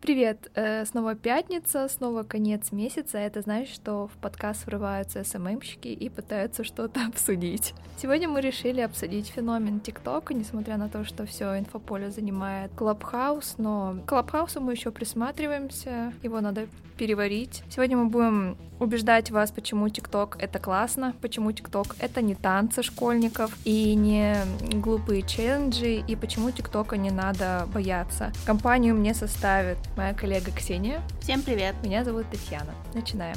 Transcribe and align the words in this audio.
Привет! 0.00 0.50
Э, 0.54 0.86
снова 0.86 1.14
пятница, 1.14 1.86
снова 1.88 2.22
конец 2.22 2.72
месяца. 2.72 3.18
Это 3.18 3.42
значит, 3.42 3.74
что 3.74 4.06
в 4.06 4.12
подкаст 4.16 4.64
врываются 4.64 5.22
СММщики 5.22 5.88
и 5.88 6.08
пытаются 6.08 6.64
что-то 6.64 7.04
обсудить. 7.06 7.74
Сегодня 7.98 8.26
мы 8.26 8.40
решили 8.40 8.80
обсудить 8.80 9.26
феномен 9.26 9.78
TikTok 9.78 10.18
а, 10.18 10.32
несмотря 10.32 10.78
на 10.78 10.88
то, 10.88 11.04
что 11.04 11.26
все 11.26 11.58
инфополе 11.58 12.10
занимает 12.10 12.72
Clubhouse, 12.76 13.56
но 13.58 13.96
к 14.06 14.08
Clubhouse 14.08 14.57
у 14.57 14.62
мы 14.62 14.72
еще 14.72 14.90
присматриваемся, 14.90 16.14
его 16.22 16.40
надо 16.40 16.66
переварить. 16.96 17.62
Сегодня 17.70 17.98
мы 17.98 18.06
будем 18.06 18.56
убеждать 18.78 19.30
вас, 19.30 19.50
почему 19.50 19.88
TikTok 19.88 20.36
это 20.38 20.58
классно, 20.58 21.14
почему 21.20 21.52
TikTok 21.52 21.96
это 21.98 22.22
не 22.22 22.34
танцы 22.34 22.82
школьников 22.82 23.56
и 23.64 23.94
не 23.94 24.36
глупые 24.72 25.22
челленджи, 25.22 25.96
и 25.96 26.16
почему 26.16 26.50
TikTok 26.50 26.89
а 26.89 26.96
не 26.96 27.10
надо 27.10 27.66
бояться. 27.72 28.32
Компанию 28.46 28.94
мне 28.94 29.14
составит 29.14 29.78
моя 29.96 30.14
коллега 30.14 30.50
Ксения. 30.52 31.02
Всем 31.20 31.42
привет! 31.42 31.74
Меня 31.82 32.04
зовут 32.04 32.26
Татьяна. 32.30 32.74
Начинаем. 32.94 33.36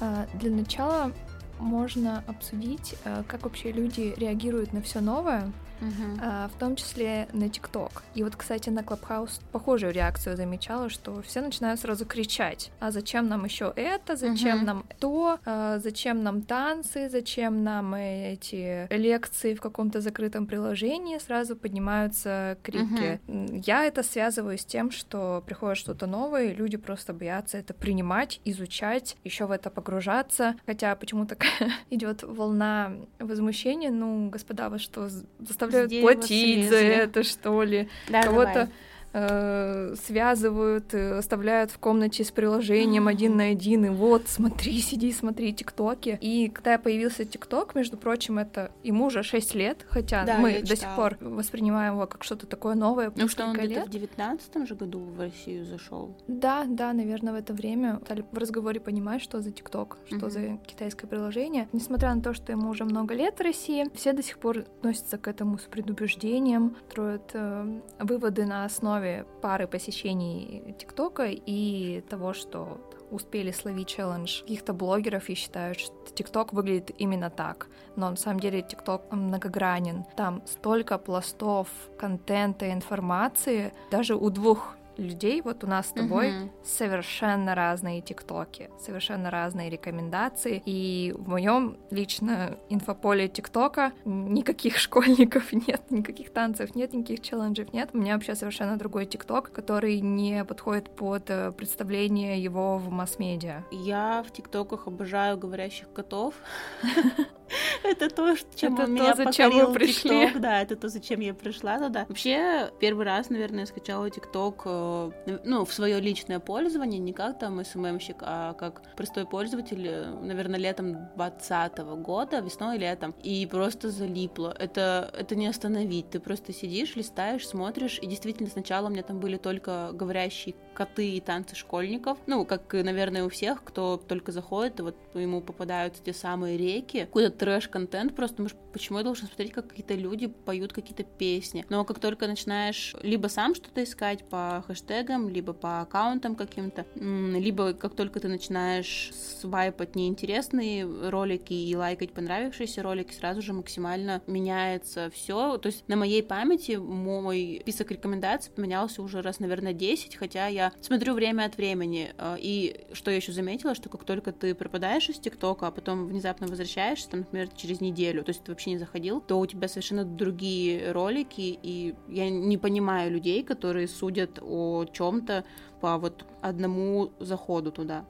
А, 0.00 0.26
для 0.34 0.50
начала 0.50 1.12
можно 1.58 2.22
обсудить, 2.26 2.96
а, 3.04 3.22
как 3.24 3.44
вообще 3.44 3.72
люди 3.72 4.14
реагируют 4.16 4.72
на 4.72 4.82
все 4.82 5.00
новое, 5.00 5.52
Uh-huh. 5.80 6.18
А, 6.22 6.48
в 6.48 6.58
том 6.58 6.76
числе 6.76 7.28
на 7.32 7.48
ТикТок. 7.48 8.02
И 8.14 8.22
вот, 8.22 8.36
кстати, 8.36 8.70
на 8.70 8.82
Клабхаус 8.82 9.40
похожую 9.52 9.92
реакцию 9.92 10.36
замечала, 10.36 10.88
что 10.88 11.22
все 11.22 11.40
начинают 11.40 11.80
сразу 11.80 12.06
кричать: 12.06 12.70
а 12.80 12.90
зачем 12.90 13.28
нам 13.28 13.44
еще 13.44 13.72
это, 13.76 14.16
зачем 14.16 14.60
uh-huh. 14.60 14.64
нам 14.64 14.84
то, 14.98 15.38
а, 15.44 15.78
зачем 15.78 16.22
нам 16.22 16.42
танцы, 16.42 17.08
зачем 17.10 17.62
нам 17.62 17.94
эти 17.94 18.92
лекции 18.94 19.54
в 19.54 19.60
каком-то 19.60 20.00
закрытом 20.00 20.46
приложении, 20.46 21.18
сразу 21.18 21.56
поднимаются 21.56 22.58
крики. 22.62 23.20
Uh-huh. 23.26 23.62
Я 23.66 23.84
это 23.84 24.02
связываю 24.02 24.58
с 24.58 24.64
тем, 24.64 24.90
что 24.90 25.42
приходит 25.46 25.78
что-то 25.78 26.06
новое, 26.06 26.46
и 26.46 26.54
люди 26.54 26.76
просто 26.76 27.12
боятся 27.12 27.58
это 27.58 27.74
принимать, 27.74 28.40
изучать, 28.44 29.16
еще 29.24 29.46
в 29.46 29.50
это 29.50 29.70
погружаться. 29.70 30.56
Хотя 30.66 30.96
почему-то 30.96 31.36
идет 31.90 32.22
волна 32.22 32.92
возмущения, 33.18 33.90
ну, 33.90 34.30
господа, 34.30 34.68
вы 34.68 34.78
что, 34.78 35.08
заставляете 35.38 35.65
платить 36.02 36.68
за 36.68 36.76
это, 36.76 37.22
что 37.22 37.62
ли. 37.62 37.88
Да, 38.08 38.22
Кого-то 38.22 38.68
э, 39.12 39.94
связывают, 40.06 40.94
э, 40.94 41.18
оставляют 41.18 41.70
в 41.70 41.78
комнате 41.78 42.24
с 42.24 42.30
приложением 42.30 43.08
один 43.08 43.36
на 43.36 43.44
один, 43.44 43.86
и 43.86 43.88
вот, 43.88 44.22
смотри, 44.26 44.80
сиди, 44.80 45.12
смотри 45.12 45.52
тиктоки. 45.52 46.18
И 46.20 46.48
когда 46.48 46.78
появился 46.78 47.24
тикток, 47.24 47.74
между 47.74 47.96
прочим, 47.96 48.38
это 48.38 48.72
ему 48.82 49.06
уже 49.06 49.22
6 49.22 49.54
лет, 49.54 49.86
хотя 49.88 50.24
да, 50.24 50.38
мы 50.38 50.62
до 50.62 50.76
сих 50.76 50.88
пор 50.96 51.16
воспринимаем 51.20 51.94
его 51.94 52.06
как 52.06 52.24
что-то 52.24 52.46
такое 52.46 52.74
новое. 52.74 53.12
Ну 53.16 53.28
что, 53.28 53.46
он 53.46 53.56
где-то 53.56 53.86
в 53.86 53.90
девятнадцатом 53.90 54.66
же 54.66 54.74
году 54.74 55.00
в 55.00 55.20
Россию 55.20 55.64
зашел. 55.64 56.16
Да, 56.28 56.64
да, 56.66 56.92
наверное, 56.92 57.32
в 57.32 57.36
это 57.36 57.52
время 57.52 58.00
стали 58.04 58.24
в 58.30 58.38
разговоре 58.38 58.80
понимать, 58.80 59.22
что 59.22 59.40
за 59.40 59.50
тикток, 59.50 59.98
что 60.06 60.26
uh-huh. 60.26 60.30
за 60.30 60.56
китайское 60.66 61.08
приложение. 61.08 61.68
Несмотря 61.72 62.14
на 62.14 62.22
то, 62.22 62.34
что 62.34 62.52
ему 62.52 62.68
уже 62.70 62.84
много 62.84 63.14
лет 63.14 63.38
в 63.38 63.42
России, 63.42 63.86
все 63.94 64.12
до 64.12 64.22
сих 64.22 64.38
пор 64.38 64.58
относятся 64.58 65.18
к 65.18 65.28
этому 65.28 65.58
с 65.58 65.62
предубеждением, 65.62 66.76
строят 66.88 67.30
э, 67.32 67.80
выводы 67.98 68.44
на 68.46 68.64
основе 68.64 68.95
основе 68.96 69.26
пары 69.42 69.66
посещений 69.66 70.74
ТикТока 70.78 71.26
и 71.28 72.00
того, 72.08 72.32
что 72.32 72.80
успели 73.10 73.52
словить 73.52 73.88
челлендж 73.88 74.40
каких-то 74.42 74.72
блогеров 74.72 75.28
и 75.28 75.34
считают, 75.34 75.78
что 75.78 75.94
ТикТок 76.14 76.52
выглядит 76.52 76.90
именно 76.98 77.30
так. 77.30 77.68
Но 77.94 78.10
на 78.10 78.16
самом 78.16 78.40
деле 78.40 78.62
ТикТок 78.62 79.12
многогранен. 79.12 80.04
Там 80.16 80.42
столько 80.46 80.98
пластов 80.98 81.68
контента 81.98 82.66
и 82.66 82.72
информации. 82.72 83.72
Даже 83.90 84.16
у 84.16 84.30
двух 84.30 84.76
людей, 84.96 85.40
вот 85.42 85.64
у 85.64 85.66
нас 85.66 85.88
с 85.88 85.92
тобой 85.92 86.30
угу. 86.30 86.52
совершенно 86.64 87.54
разные 87.54 88.00
тиктоки, 88.00 88.70
совершенно 88.78 89.30
разные 89.30 89.70
рекомендации. 89.70 90.62
И 90.64 91.14
в 91.16 91.28
моем 91.28 91.78
лично 91.90 92.58
инфополе 92.68 93.28
тиктока 93.28 93.92
никаких 94.04 94.76
школьников 94.78 95.52
нет, 95.52 95.82
никаких 95.90 96.32
танцев 96.32 96.74
нет, 96.74 96.92
никаких 96.92 97.20
челленджев 97.20 97.72
нет. 97.72 97.90
У 97.92 97.98
меня 97.98 98.14
вообще 98.14 98.34
совершенно 98.34 98.76
другой 98.76 99.06
тикток, 99.06 99.52
который 99.52 100.00
не 100.00 100.44
подходит 100.44 100.90
под 100.90 101.30
э, 101.30 101.52
представление 101.52 102.42
его 102.42 102.78
в 102.78 102.90
масс-медиа. 102.90 103.64
Я 103.70 104.24
в 104.26 104.32
тиктоках 104.32 104.86
обожаю 104.86 105.38
говорящих 105.38 105.92
котов. 105.92 106.34
Это 107.84 108.10
то, 108.10 108.34
чем 108.54 108.74
это 108.74 108.90
меня 108.90 109.14
то, 109.14 109.24
зачем 109.24 109.50
покорил 109.50 109.72
пришли. 109.72 110.10
TikTok. 110.10 110.38
Да, 110.38 110.60
это 110.60 110.76
то, 110.76 110.88
зачем 110.88 111.20
я 111.20 111.34
пришла 111.34 111.78
туда. 111.78 112.06
Вообще, 112.08 112.70
первый 112.80 113.04
раз, 113.04 113.30
наверное, 113.30 113.66
скачала 113.66 114.10
ТикТок, 114.10 114.62
э, 114.64 115.10
ну, 115.44 115.64
в 115.64 115.72
свое 115.72 116.00
личное 116.00 116.40
пользование, 116.40 116.98
не 116.98 117.12
как 117.12 117.38
там 117.38 117.64
СММщик, 117.64 118.16
а 118.20 118.54
как 118.54 118.82
простой 118.96 119.26
пользователь, 119.26 119.86
э, 119.86 120.06
наверное, 120.22 120.58
летом 120.58 120.92
2020 121.16 121.78
года, 122.02 122.40
весной 122.40 122.76
и 122.76 122.80
летом. 122.80 123.14
И 123.22 123.46
просто 123.46 123.90
залипло. 123.90 124.54
Это, 124.58 125.10
это 125.16 125.36
не 125.36 125.46
остановить. 125.46 126.10
Ты 126.10 126.20
просто 126.20 126.52
сидишь, 126.52 126.96
листаешь, 126.96 127.46
смотришь. 127.46 127.98
И 128.00 128.06
действительно, 128.06 128.48
сначала 128.48 128.86
у 128.86 128.90
меня 128.90 129.02
там 129.02 129.20
были 129.20 129.36
только 129.36 129.90
говорящие 129.92 130.54
коты 130.74 131.10
и 131.10 131.20
танцы 131.20 131.54
школьников. 131.54 132.18
Ну, 132.26 132.44
как, 132.44 132.72
наверное, 132.72 133.24
у 133.24 133.28
всех, 133.28 133.62
кто 133.64 133.96
только 133.96 134.32
заходит, 134.32 134.80
вот 134.80 134.96
ему 135.14 135.40
попадаются 135.40 136.02
те 136.02 136.12
самые 136.12 136.56
реки, 136.56 137.08
куда 137.10 137.30
трэш-контент, 137.36 138.14
просто 138.16 138.42
почему 138.76 138.98
я 138.98 139.04
должен 139.04 139.26
смотреть, 139.26 139.52
как 139.52 139.68
какие-то 139.68 139.94
люди 139.94 140.26
поют 140.26 140.72
какие-то 140.72 141.02
песни. 141.02 141.64
Но 141.70 141.84
как 141.84 141.98
только 141.98 142.26
начинаешь 142.26 142.94
либо 143.02 143.28
сам 143.28 143.54
что-то 143.54 143.82
искать 143.82 144.28
по 144.28 144.62
хэштегам, 144.66 145.30
либо 145.30 145.54
по 145.54 145.80
аккаунтам 145.80 146.36
каким-то, 146.36 146.84
либо 146.94 147.72
как 147.72 147.94
только 147.94 148.20
ты 148.20 148.28
начинаешь 148.28 149.12
свайпать 149.40 149.96
неинтересные 149.96 150.86
ролики 151.08 151.54
и 151.54 151.74
лайкать 151.74 152.12
понравившиеся 152.12 152.82
ролики, 152.82 153.14
сразу 153.14 153.40
же 153.40 153.54
максимально 153.54 154.20
меняется 154.26 155.10
все. 155.10 155.56
То 155.56 155.68
есть 155.68 155.88
на 155.88 155.96
моей 155.96 156.22
памяти 156.22 156.72
мой 156.72 157.58
список 157.62 157.90
рекомендаций 157.90 158.52
поменялся 158.52 159.02
уже 159.02 159.22
раз, 159.22 159.40
наверное, 159.40 159.72
10, 159.72 160.16
хотя 160.16 160.48
я 160.48 160.72
смотрю 160.80 161.14
время 161.14 161.44
от 161.44 161.56
времени. 161.56 162.12
Э, 162.18 162.36
и 162.38 162.84
что 162.92 163.10
я 163.10 163.16
еще 163.16 163.32
заметила, 163.32 163.74
что 163.74 163.88
как 163.88 164.04
только 164.04 164.32
ты 164.32 164.54
пропадаешь 164.54 165.08
из 165.08 165.18
ТикТока, 165.18 165.68
а 165.68 165.70
потом 165.70 166.06
внезапно 166.06 166.46
возвращаешься, 166.46 167.08
там, 167.08 167.20
например, 167.20 167.48
через 167.56 167.80
неделю, 167.80 168.22
то 168.22 168.30
есть 168.30 168.42
ты 168.42 168.52
вообще 168.52 168.65
не 168.70 168.78
заходил, 168.78 169.20
то 169.20 169.38
у 169.38 169.46
тебя 169.46 169.68
совершенно 169.68 170.04
другие 170.04 170.92
ролики, 170.92 171.58
и 171.62 171.94
я 172.08 172.30
не 172.30 172.58
понимаю 172.58 173.10
людей, 173.10 173.42
которые 173.42 173.88
судят 173.88 174.38
о 174.42 174.84
чем-то 174.84 175.44
по 175.80 175.98
вот 175.98 176.24
одному 176.42 177.12
заходу 177.20 177.72
туда. 177.72 178.04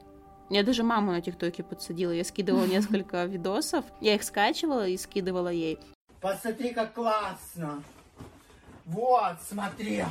Я 0.49 0.63
даже 0.63 0.83
маму 0.83 1.11
на 1.11 1.21
ТикТоке 1.21 1.63
подсадила, 1.63 2.11
я 2.11 2.23
скидывала 2.23 2.65
несколько 2.67 3.25
видосов, 3.25 3.85
я 4.01 4.15
их 4.15 4.23
скачивала 4.23 4.87
и 4.87 4.97
скидывала 4.97 5.49
ей. 5.49 5.79
Посмотри, 6.21 6.73
как 6.73 6.93
классно! 6.93 7.83
Вот, 8.85 9.37
смотри! 9.47 10.03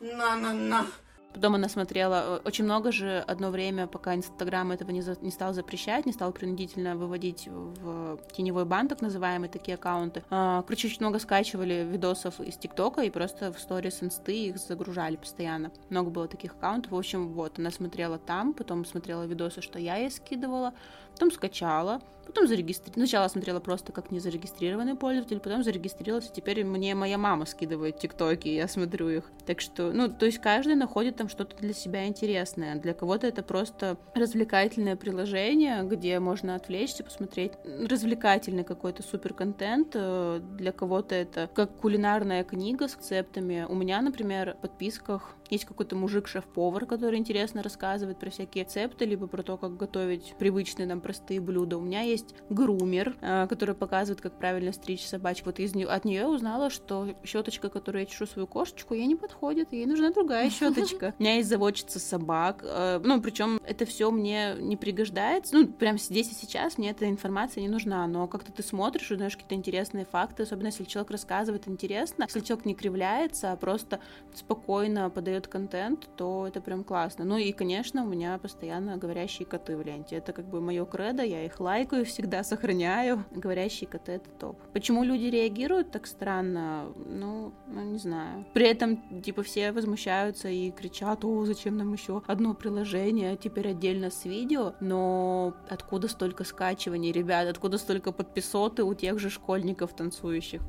На-на-на! 0.00 0.86
Потом 1.36 1.54
она 1.54 1.68
смотрела 1.68 2.38
э, 2.38 2.48
очень 2.48 2.64
много 2.64 2.90
же 2.90 3.22
одно 3.26 3.50
время, 3.50 3.86
пока 3.86 4.14
Инстаграм 4.14 4.72
этого 4.72 4.90
не, 4.90 5.02
за, 5.02 5.18
не 5.20 5.30
стал 5.30 5.52
запрещать, 5.52 6.06
не 6.06 6.12
стал 6.12 6.32
принудительно 6.32 6.96
выводить 6.96 7.46
в 7.46 8.18
теневой 8.32 8.64
бан, 8.64 8.88
так 8.88 9.02
называемые 9.02 9.50
такие 9.50 9.74
аккаунты. 9.74 10.24
А, 10.30 10.62
короче, 10.62 10.88
очень 10.88 11.00
много 11.00 11.18
скачивали 11.18 11.86
видосов 11.92 12.40
из 12.40 12.56
ТикТока 12.56 13.02
и 13.02 13.10
просто 13.10 13.52
в 13.52 13.60
сторис 13.60 14.02
инсты 14.02 14.46
их 14.46 14.56
загружали 14.56 15.16
постоянно. 15.16 15.72
Много 15.90 16.08
было 16.08 16.26
таких 16.26 16.52
аккаунтов. 16.52 16.92
В 16.92 16.96
общем, 16.96 17.34
вот, 17.34 17.58
она 17.58 17.70
смотрела 17.70 18.16
там, 18.16 18.54
потом 18.54 18.86
смотрела 18.86 19.24
видосы, 19.24 19.60
что 19.60 19.78
я 19.78 19.96
ей 19.96 20.10
скидывала, 20.10 20.72
потом 21.12 21.30
скачала, 21.30 22.00
потом 22.26 22.46
зарегистрировала. 22.46 23.06
Сначала 23.06 23.28
смотрела 23.28 23.60
просто 23.60 23.92
как 23.92 24.10
незарегистрированный 24.10 24.94
пользователь, 24.94 25.40
потом 25.40 25.62
зарегистрировалась, 25.62 26.28
и 26.28 26.32
теперь 26.34 26.64
мне 26.64 26.94
моя 26.94 27.18
мама 27.18 27.46
скидывает 27.46 27.98
тиктоки, 27.98 28.48
я 28.48 28.68
смотрю 28.68 29.08
их. 29.08 29.30
Так 29.46 29.60
что, 29.60 29.92
ну, 29.92 30.08
то 30.08 30.26
есть 30.26 30.38
каждый 30.38 30.74
находит 30.74 31.16
там 31.16 31.25
что-то 31.28 31.56
для 31.56 31.72
себя 31.72 32.06
интересное. 32.06 32.76
Для 32.76 32.94
кого-то 32.94 33.26
это 33.26 33.42
просто 33.42 33.96
развлекательное 34.14 34.96
приложение, 34.96 35.82
где 35.82 36.18
можно 36.20 36.54
отвлечься, 36.54 37.04
посмотреть 37.04 37.52
развлекательный 37.64 38.64
какой-то 38.64 39.02
супер 39.02 39.34
контент. 39.34 39.90
Для 39.92 40.72
кого-то 40.72 41.14
это 41.14 41.48
как 41.54 41.76
кулинарная 41.76 42.44
книга 42.44 42.88
с 42.88 42.96
рецептами. 42.96 43.66
У 43.68 43.74
меня, 43.74 44.00
например, 44.02 44.54
в 44.58 44.62
подписках 44.62 45.36
есть 45.50 45.64
какой-то 45.64 45.96
мужик-шеф-повар, 45.96 46.86
который 46.86 47.18
интересно 47.18 47.62
рассказывает 47.62 48.18
про 48.18 48.30
всякие 48.30 48.64
рецепты, 48.64 49.04
либо 49.04 49.26
про 49.26 49.42
то, 49.42 49.56
как 49.56 49.76
готовить 49.76 50.34
привычные 50.38 50.86
нам 50.86 51.00
простые 51.00 51.40
блюда. 51.40 51.78
У 51.78 51.80
меня 51.80 52.02
есть 52.02 52.34
грумер, 52.50 53.16
э, 53.20 53.46
который 53.48 53.74
показывает, 53.74 54.20
как 54.20 54.38
правильно 54.38 54.72
стричь 54.72 55.06
собачку. 55.06 55.46
Вот 55.46 55.58
из 55.58 55.74
нее, 55.74 55.88
от 55.88 56.04
нее 56.04 56.20
я 56.20 56.28
узнала, 56.28 56.70
что 56.70 57.14
щеточка, 57.24 57.68
которую 57.68 58.02
я 58.02 58.06
чешу 58.06 58.26
свою 58.26 58.46
кошечку, 58.46 58.94
ей 58.94 59.06
не 59.06 59.16
подходит, 59.16 59.72
ей 59.72 59.86
нужна 59.86 60.10
другая 60.10 60.50
щеточка. 60.50 61.14
У 61.18 61.22
меня 61.22 61.36
есть 61.36 61.48
заводчица 61.48 61.98
собак, 61.98 62.62
э, 62.64 63.00
ну, 63.04 63.20
причем 63.20 63.60
это 63.64 63.84
все 63.86 64.10
мне 64.10 64.54
не 64.58 64.76
пригождается, 64.76 65.54
ну, 65.54 65.66
прям 65.66 65.98
здесь 65.98 66.30
и 66.30 66.34
сейчас 66.34 66.78
мне 66.78 66.90
эта 66.90 67.08
информация 67.08 67.60
не 67.60 67.68
нужна, 67.68 68.06
но 68.06 68.26
как-то 68.26 68.52
ты 68.52 68.62
смотришь, 68.62 69.10
узнаешь 69.10 69.34
какие-то 69.34 69.54
интересные 69.54 70.04
факты, 70.04 70.42
особенно 70.42 70.66
если 70.66 70.84
человек 70.84 71.10
рассказывает 71.10 71.68
интересно, 71.68 72.24
если 72.24 72.40
человек 72.40 72.64
не 72.66 72.74
кривляется, 72.74 73.52
а 73.52 73.56
просто 73.56 74.00
спокойно 74.34 75.10
подает 75.10 75.35
контент, 75.44 76.08
то 76.16 76.46
это 76.46 76.60
прям 76.60 76.84
классно. 76.84 77.24
Ну 77.24 77.36
и, 77.36 77.52
конечно, 77.52 78.04
у 78.04 78.06
меня 78.06 78.38
постоянно 78.38 78.96
говорящие 78.96 79.46
коты 79.46 79.76
в 79.76 79.82
ленте. 79.82 80.16
Это 80.16 80.32
как 80.32 80.46
бы 80.46 80.60
мое 80.60 80.84
кредо, 80.86 81.22
я 81.22 81.44
их 81.44 81.60
лайкаю 81.60 82.04
всегда, 82.06 82.42
сохраняю. 82.42 83.24
Говорящие 83.30 83.88
коты— 83.88 84.12
это 84.12 84.30
топ. 84.30 84.58
Почему 84.72 85.04
люди 85.04 85.26
реагируют 85.26 85.90
так 85.90 86.06
странно? 86.06 86.86
Ну, 86.96 87.52
ну, 87.66 87.82
не 87.82 87.98
знаю. 87.98 88.46
При 88.54 88.66
этом, 88.66 89.22
типа, 89.22 89.42
все 89.42 89.72
возмущаются 89.72 90.48
и 90.48 90.70
кричат, 90.70 91.24
о, 91.24 91.44
зачем 91.44 91.76
нам 91.76 91.92
еще 91.92 92.22
одно 92.26 92.54
приложение, 92.54 93.36
теперь 93.36 93.68
отдельно 93.68 94.10
с 94.10 94.24
видео, 94.24 94.74
но 94.80 95.54
откуда 95.68 96.08
столько 96.08 96.44
скачиваний, 96.44 97.12
ребят, 97.12 97.48
откуда 97.48 97.78
столько 97.78 98.12
подписоты 98.12 98.84
у 98.84 98.94
тех 98.94 99.18
же 99.18 99.30
школьников 99.30 99.94
танцующих? 99.94 100.62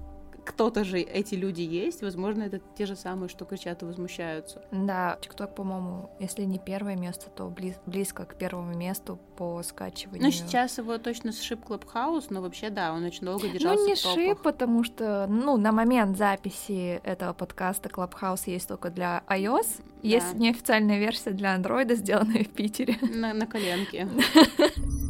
Кто-то 0.47 0.83
же 0.83 0.99
эти 0.99 1.35
люди 1.35 1.61
есть, 1.61 2.01
возможно, 2.01 2.43
это 2.43 2.59
те 2.77 2.85
же 2.85 2.95
самые, 2.95 3.29
что 3.29 3.45
кричат 3.45 3.83
и 3.83 3.85
возмущаются. 3.85 4.61
Да, 4.71 5.17
ТикТок, 5.21 5.53
по-моему, 5.55 6.09
если 6.19 6.43
не 6.43 6.57
первое 6.57 6.95
место, 6.95 7.29
то 7.29 7.47
близ, 7.49 7.75
близко 7.85 8.25
к 8.25 8.35
первому 8.35 8.73
месту 8.73 9.19
по 9.37 9.61
скачиванию. 9.63 10.23
Ну, 10.23 10.31
сейчас 10.31 10.77
его 10.77 10.97
точно 10.97 11.31
сшиб 11.31 11.63
Клабхаус, 11.65 12.29
но 12.29 12.41
вообще, 12.41 12.69
да, 12.69 12.93
он 12.93 13.03
очень 13.03 13.25
долго 13.25 13.47
держался 13.49 13.79
Ну, 13.79 13.87
не 13.87 13.95
в 13.95 14.01
топах. 14.01 14.15
шип, 14.15 14.41
потому 14.41 14.83
что, 14.83 15.27
ну, 15.27 15.57
на 15.57 15.71
момент 15.71 16.17
записи 16.17 17.01
этого 17.03 17.33
подкаста 17.33 17.89
Клабхаус 17.89 18.47
есть 18.47 18.67
только 18.67 18.89
для 18.89 19.23
iOS, 19.27 19.67
да. 19.77 20.07
есть 20.07 20.33
неофициальная 20.35 20.99
версия 20.99 21.31
для 21.31 21.53
андроида, 21.55 21.95
сделанная 21.95 22.43
в 22.43 22.49
Питере. 22.49 22.97
На, 23.01 23.33
на 23.33 23.45
коленке. 23.45 24.07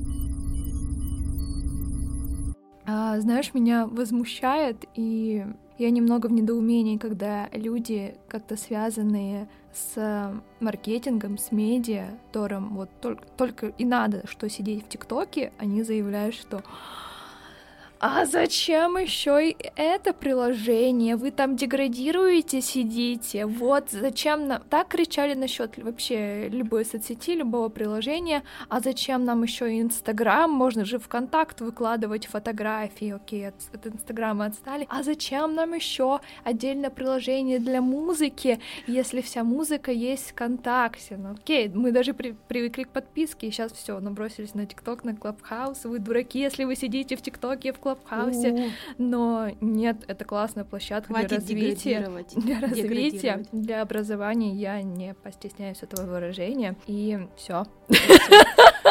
А, 3.00 3.20
знаешь, 3.20 3.54
меня 3.54 3.86
возмущает, 3.86 4.86
и 4.96 5.46
я 5.78 5.92
немного 5.92 6.26
в 6.26 6.32
недоумении, 6.32 6.98
когда 6.98 7.48
люди, 7.52 8.16
как-то 8.28 8.58
связанные 8.58 9.48
с 9.72 10.34
маркетингом, 10.60 11.38
с 11.38 11.52
медиа, 11.52 12.18
которым 12.26 12.76
вот 12.76 12.90
только, 13.00 13.24
только 13.38 13.68
и 13.68 13.86
надо, 13.86 14.26
что 14.26 14.50
сидеть 14.50 14.84
в 14.84 14.90
ТикТоке, 14.90 15.54
они 15.60 15.84
заявляют, 15.84 16.34
что 16.34 16.64
а 18.00 18.26
зачем 18.26 18.98
еще 18.98 19.50
и 19.50 19.58
это 19.76 20.14
приложение? 20.14 21.16
Вы 21.16 21.32
там 21.32 21.56
деградируете, 21.56 22.62
сидите. 22.62 23.46
Вот 23.46 23.90
зачем 23.90 24.48
нам... 24.48 24.62
Так 24.70 24.90
кричали 24.90 25.34
насчет 25.34 25.78
вообще 25.78 26.48
любой 26.50 26.86
соцсети, 26.86 27.34
любого 27.34 27.70
приложения. 27.70 28.44
А 28.70 28.82
зачем 28.82 29.26
нам 29.26 29.42
еще 29.44 29.74
и 29.74 29.82
Инстаграм? 29.82 30.52
Можно 30.52 30.86
же 30.86 31.00
в 31.00 31.08
контакт 31.08 31.62
выкладывать 31.62 32.28
фотографии. 32.28 33.16
Окей, 33.16 33.48
от, 33.48 33.56
от 33.74 33.88
Инстаграма 33.88 34.46
отстали. 34.46 34.86
А 34.90 35.02
зачем 35.02 35.56
нам 35.56 35.74
еще 35.74 36.20
отдельное 36.44 36.92
приложение 36.92 37.58
для 37.58 37.82
музыки, 37.82 38.60
если 38.86 39.22
вся 39.22 39.44
музыка 39.44 39.92
есть 39.92 40.32
ВКонтакте? 40.32 41.18
Ну 41.18 41.32
окей, 41.32 41.70
мы 41.70 41.92
даже 41.92 42.14
при, 42.14 42.36
привыкли 42.48 42.84
к 42.84 42.90
подписке, 42.90 43.48
и 43.48 43.52
сейчас 43.52 43.72
все, 43.72 44.00
набросились 44.00 44.54
на 44.54 44.68
ТикТок, 44.68 45.04
на 45.04 45.16
Клабхаус. 45.16 45.86
Вы 45.86 45.98
дураки, 45.98 46.40
если 46.40 46.64
вы 46.64 46.76
сидите 46.76 47.16
в 47.16 47.22
ТикТоке, 47.24 47.74
в 47.74 47.80
Клабхаусе, 47.96 48.72
но 48.98 49.50
нет, 49.62 50.04
это 50.08 50.26
классная 50.26 50.64
площадка 50.64 51.14
Хватит 51.14 51.30
для 51.30 51.38
развития, 51.38 52.26
для 52.36 52.60
развития, 52.60 53.46
для 53.52 53.82
образования. 53.82 54.54
Я 54.54 54.82
не 54.82 55.14
постесняюсь 55.14 55.84
этого 55.84 56.06
выражения 56.06 56.76
и 56.88 57.28
все. 57.38 57.66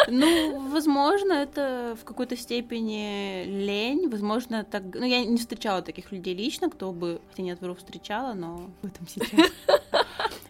Ну, 0.08 0.68
возможно, 0.70 1.32
это 1.32 1.96
в 2.00 2.04
какой-то 2.04 2.36
степени 2.36 3.44
лень, 3.44 4.08
возможно, 4.08 4.62
так... 4.62 4.82
Ну, 4.94 5.04
я 5.04 5.24
не 5.24 5.36
встречала 5.36 5.82
таких 5.82 6.12
людей 6.12 6.34
лично, 6.34 6.70
кто 6.70 6.92
бы, 6.92 7.20
хотя 7.28 7.42
нет, 7.42 7.60
вру, 7.60 7.74
встречала, 7.74 8.34
но 8.34 8.70
в 8.82 8.86
этом 8.86 9.06
сейчас. 9.08 9.50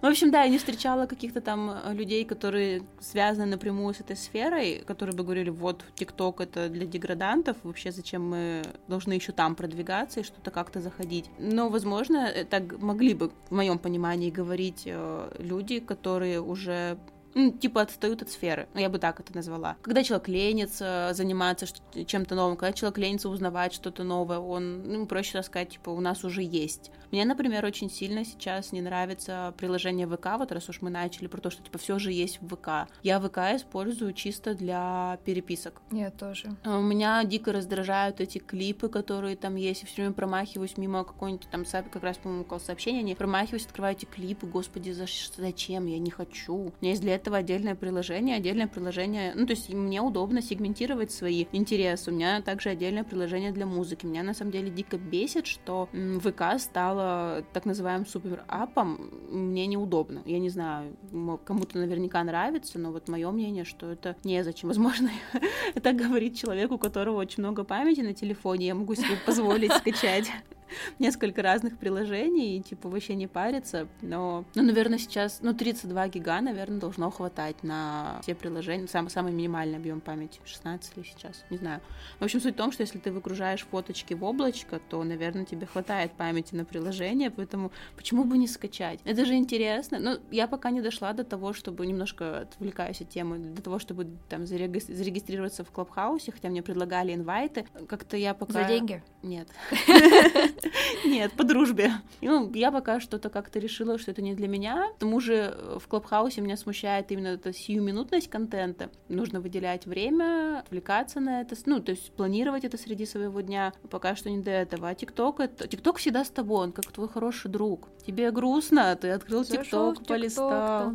В 0.06 0.08
общем, 0.08 0.31
да, 0.31 0.44
я 0.44 0.49
не 0.49 0.58
встречала 0.58 1.06
каких-то 1.06 1.41
там 1.41 1.69
э, 1.69 1.93
людей, 1.93 2.25
которые 2.25 2.82
связаны 3.00 3.47
напрямую 3.47 3.93
с 3.93 3.99
этой 3.99 4.14
сферой, 4.14 4.85
которые 4.87 5.17
бы 5.17 5.25
говорили, 5.25 5.50
вот, 5.50 5.85
ТикТок 5.97 6.41
это 6.41 6.69
для 6.69 6.87
деградантов, 6.87 7.56
вообще 7.64 7.91
зачем 7.91 8.31
мы 8.31 8.62
должны 8.87 9.14
еще 9.14 9.32
там 9.32 9.56
продвигаться 9.56 10.20
и 10.20 10.23
что-то 10.23 10.53
как-то 10.53 10.81
заходить. 10.81 11.29
Но, 11.41 11.69
возможно, 11.69 12.31
так 12.49 12.79
могли 12.79 13.14
бы, 13.14 13.32
в 13.50 13.55
моем 13.55 13.79
понимании, 13.81 14.31
говорить 14.31 14.85
э, 14.87 15.37
люди, 15.41 15.81
которые 15.81 16.41
уже 16.41 16.99
ну, 17.36 17.52
типа 17.52 17.82
отстают 17.82 18.22
от 18.22 18.30
сферы. 18.30 18.66
Ну, 18.72 18.80
я 18.80 18.88
бы 18.88 18.98
так 18.98 19.20
это 19.20 19.34
назвала. 19.36 19.76
Когда 19.82 20.02
человек 20.02 20.26
ленится 20.28 21.10
заниматься 21.12 21.66
чем-то 22.06 22.34
новым, 22.34 22.56
когда 22.56 22.72
человек 22.72 22.96
ленится 22.96 23.28
узнавать 23.28 23.74
что-то 23.74 24.04
новое, 24.04 24.38
он, 24.38 24.82
ну, 24.84 25.06
проще 25.06 25.42
сказать, 25.42 25.68
типа, 25.70 25.90
у 25.90 26.00
нас 26.00 26.24
уже 26.24 26.42
есть. 26.42 26.90
Мне, 27.12 27.26
например, 27.26 27.64
очень 27.64 27.90
сильно 27.90 28.24
сейчас 28.24 28.72
не 28.72 28.80
нравится 28.80 29.52
приложение 29.58 30.08
ВК, 30.08 30.28
вот 30.38 30.50
раз 30.50 30.68
уж 30.70 30.80
мы 30.80 30.88
начали 30.88 31.26
про 31.26 31.40
то, 31.40 31.50
что, 31.50 31.62
типа, 31.62 31.76
все 31.78 31.98
же 31.98 32.10
есть 32.10 32.40
в 32.40 32.48
ВК. 32.48 32.90
Я 33.02 33.20
ВК 33.20 33.38
использую 33.54 34.14
чисто 34.14 34.54
для 34.54 35.18
переписок. 35.26 35.82
Я 35.92 36.10
тоже. 36.10 36.56
А 36.64 36.78
у 36.78 36.82
меня 36.82 37.22
дико 37.24 37.52
раздражают 37.52 38.22
эти 38.22 38.38
клипы, 38.38 38.88
которые 38.88 39.36
там 39.36 39.56
есть, 39.56 39.82
я 39.82 39.86
все 39.86 39.96
время 39.96 40.14
промахиваюсь 40.14 40.78
мимо 40.78 41.04
какой-нибудь 41.04 41.48
там, 41.50 41.64
как 41.64 42.02
раз, 42.02 42.16
по-моему, 42.16 42.46
сообщения, 42.58 43.02
не 43.02 43.14
промахиваюсь, 43.14 43.66
открываю 43.66 43.94
эти 43.94 44.06
клипы, 44.06 44.46
господи, 44.46 44.90
за, 44.92 45.04
зачем, 45.36 45.84
я 45.86 45.98
не 45.98 46.10
хочу. 46.10 46.54
У 46.54 46.72
меня 46.80 46.92
есть 46.92 47.02
для 47.02 47.14
этого 47.14 47.25
этого 47.26 47.38
отдельное 47.38 47.75
приложение, 47.75 48.37
отдельное 48.37 48.69
приложение, 48.69 49.32
ну, 49.34 49.46
то 49.46 49.52
есть 49.52 49.73
мне 49.75 50.00
удобно 50.00 50.40
сегментировать 50.40 51.11
свои 51.11 51.46
интересы, 51.50 52.12
у 52.12 52.14
меня 52.14 52.40
также 52.40 52.69
отдельное 52.69 53.02
приложение 53.02 53.50
для 53.50 53.67
музыки. 53.67 54.06
Меня 54.06 54.23
на 54.23 54.32
самом 54.32 54.52
деле 54.52 54.70
дико 54.70 54.96
бесит, 54.96 55.46
что 55.46 55.88
ВК 55.93 56.61
стало 56.61 57.44
так 57.52 57.64
называемым 57.64 58.06
супер-апом, 58.06 59.11
мне 59.28 59.67
неудобно. 59.67 60.23
Я 60.25 60.38
не 60.38 60.50
знаю, 60.50 60.96
кому-то 61.44 61.78
наверняка 61.78 62.23
нравится, 62.23 62.78
но 62.78 62.93
вот 62.93 63.08
мое 63.08 63.29
мнение, 63.32 63.64
что 63.64 63.90
это 63.90 64.14
незачем. 64.22 64.69
Возможно, 64.69 65.11
это 65.75 65.93
говорит 65.93 66.37
человеку, 66.37 66.75
у 66.75 66.79
которого 66.79 67.17
очень 67.17 67.43
много 67.43 67.64
памяти 67.64 68.02
на 68.02 68.14
телефоне, 68.14 68.67
я 68.69 68.75
могу 68.76 68.94
себе 68.94 69.17
позволить 69.26 69.72
скачать 69.72 70.31
несколько 70.98 71.42
разных 71.42 71.78
приложений 71.78 72.58
и, 72.58 72.62
типа, 72.62 72.88
вообще 72.88 73.14
не 73.14 73.26
париться. 73.26 73.88
Но, 74.02 74.44
ну, 74.54 74.62
наверное, 74.62 74.98
сейчас, 74.98 75.40
ну, 75.42 75.54
32 75.54 76.08
гига, 76.08 76.40
наверное, 76.40 76.78
должно 76.78 77.10
хватать 77.10 77.62
на 77.62 78.18
все 78.22 78.34
приложения. 78.34 78.86
Сам, 78.88 79.08
самый 79.08 79.32
минимальный 79.32 79.76
объем 79.76 80.00
памяти, 80.00 80.40
16 80.44 80.96
ли 80.96 81.04
сейчас, 81.04 81.44
не 81.50 81.56
знаю. 81.56 81.80
В 82.18 82.24
общем, 82.24 82.40
суть 82.40 82.54
в 82.54 82.56
том, 82.56 82.72
что 82.72 82.82
если 82.82 82.98
ты 82.98 83.10
выгружаешь 83.12 83.66
фоточки 83.70 84.14
в 84.14 84.24
облачко, 84.24 84.80
то, 84.88 85.02
наверное, 85.04 85.44
тебе 85.44 85.66
хватает 85.66 86.12
памяти 86.12 86.54
на 86.54 86.64
приложение, 86.64 87.31
поэтому 87.31 87.72
почему 87.96 88.24
бы 88.24 88.38
не 88.38 88.48
скачать? 88.48 89.00
Это 89.05 89.24
же 89.24 89.34
интересно. 89.34 89.98
Но 89.98 90.19
я 90.31 90.46
пока 90.46 90.70
не 90.70 90.81
дошла 90.81 91.12
до 91.12 91.24
того, 91.24 91.52
чтобы 91.52 91.86
немножко 91.86 92.41
отвлекаюсь 92.41 93.00
от 93.00 93.08
темы, 93.08 93.38
до 93.38 93.62
того, 93.62 93.79
чтобы 93.79 94.06
там 94.29 94.46
зарегистрироваться 94.46 95.64
в 95.64 95.70
Клабхаусе, 95.70 96.32
хотя 96.32 96.48
мне 96.48 96.62
предлагали 96.62 97.14
инвайты. 97.14 97.67
Как-то 97.88 98.17
я 98.17 98.34
пока... 98.34 98.52
За 98.52 98.64
деньги? 98.64 99.02
Нет. 99.22 99.48
Нет, 101.05 101.32
по 101.32 101.44
дружбе. 101.44 101.93
Ну, 102.20 102.51
я 102.55 102.72
пока 102.72 103.01
что-то 103.01 103.31
как-то 103.31 103.58
решила, 103.58 103.98
что 103.98 104.10
это 104.10 104.22
не 104.22 104.34
для 104.34 104.48
меня. 104.48 104.89
К 104.96 104.98
тому 104.98 105.20
же 105.20 105.55
э, 105.56 105.79
в 105.81 105.86
Клабхаусе 105.89 106.41
меня 106.41 106.56
смущает 106.56 107.10
именно 107.13 107.29
эта 107.29 107.53
сиюминутность 107.53 108.29
контента. 108.29 108.91
Нужно 109.08 109.41
выделять 109.41 109.86
время, 109.86 110.60
отвлекаться 110.60 111.20
на 111.20 111.41
это, 111.41 111.56
ну, 111.67 111.81
то 111.81 111.93
есть 111.93 112.13
планировать 112.13 112.65
это 112.65 112.79
среди 112.79 113.06
своего 113.06 113.41
дня. 113.41 113.72
Пока 113.91 114.17
что 114.17 114.31
не 114.31 114.39
до 114.39 114.51
этого. 114.51 114.89
А 114.89 114.94
ТикТок, 114.94 115.41
это... 115.41 115.69
ТикТок 115.69 115.98
всегда 115.98 116.25
с 116.25 116.31
тобой, 116.31 116.65
он 116.65 116.72
как 116.72 116.86
твой 116.93 117.08
хороший 117.08 117.51
друг. 117.51 117.89
Тебе 118.06 118.31
грустно, 118.31 118.96
ты 118.96 119.10
открыл 119.10 119.44
ТикТок, 119.44 120.05
полистал. 120.06 120.94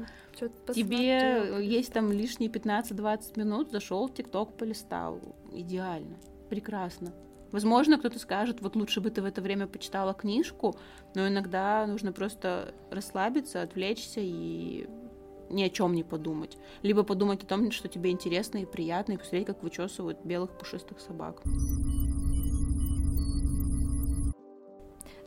Тебе 0.73 1.63
есть 1.65 1.93
там 1.93 2.11
лишние 2.11 2.49
15-20 2.49 3.37
минут, 3.37 3.71
зашел 3.71 4.07
в 4.07 4.13
ТикТок, 4.13 4.57
полистал. 4.57 5.19
Идеально. 5.51 6.17
Прекрасно. 6.49 7.13
Возможно, 7.51 7.97
кто-то 7.97 8.17
скажет, 8.19 8.61
вот 8.61 8.75
лучше 8.75 9.01
бы 9.01 9.09
ты 9.09 9.21
в 9.21 9.25
это 9.25 9.41
время 9.41 9.67
почитала 9.67 10.13
книжку, 10.13 10.75
но 11.15 11.27
иногда 11.27 11.85
нужно 11.85 12.13
просто 12.13 12.73
расслабиться, 12.89 13.61
отвлечься 13.61 14.21
и 14.21 14.87
ни 15.49 15.63
о 15.63 15.69
чем 15.69 15.93
не 15.93 16.03
подумать. 16.03 16.57
Либо 16.81 17.03
подумать 17.03 17.43
о 17.43 17.45
том, 17.45 17.71
что 17.71 17.87
тебе 17.89 18.11
интересно 18.11 18.59
и 18.59 18.65
приятно, 18.65 19.13
и 19.13 19.17
посмотреть, 19.17 19.47
как 19.47 19.63
вычесывают 19.63 20.23
белых 20.23 20.51
пушистых 20.57 20.99
собак. 21.01 21.41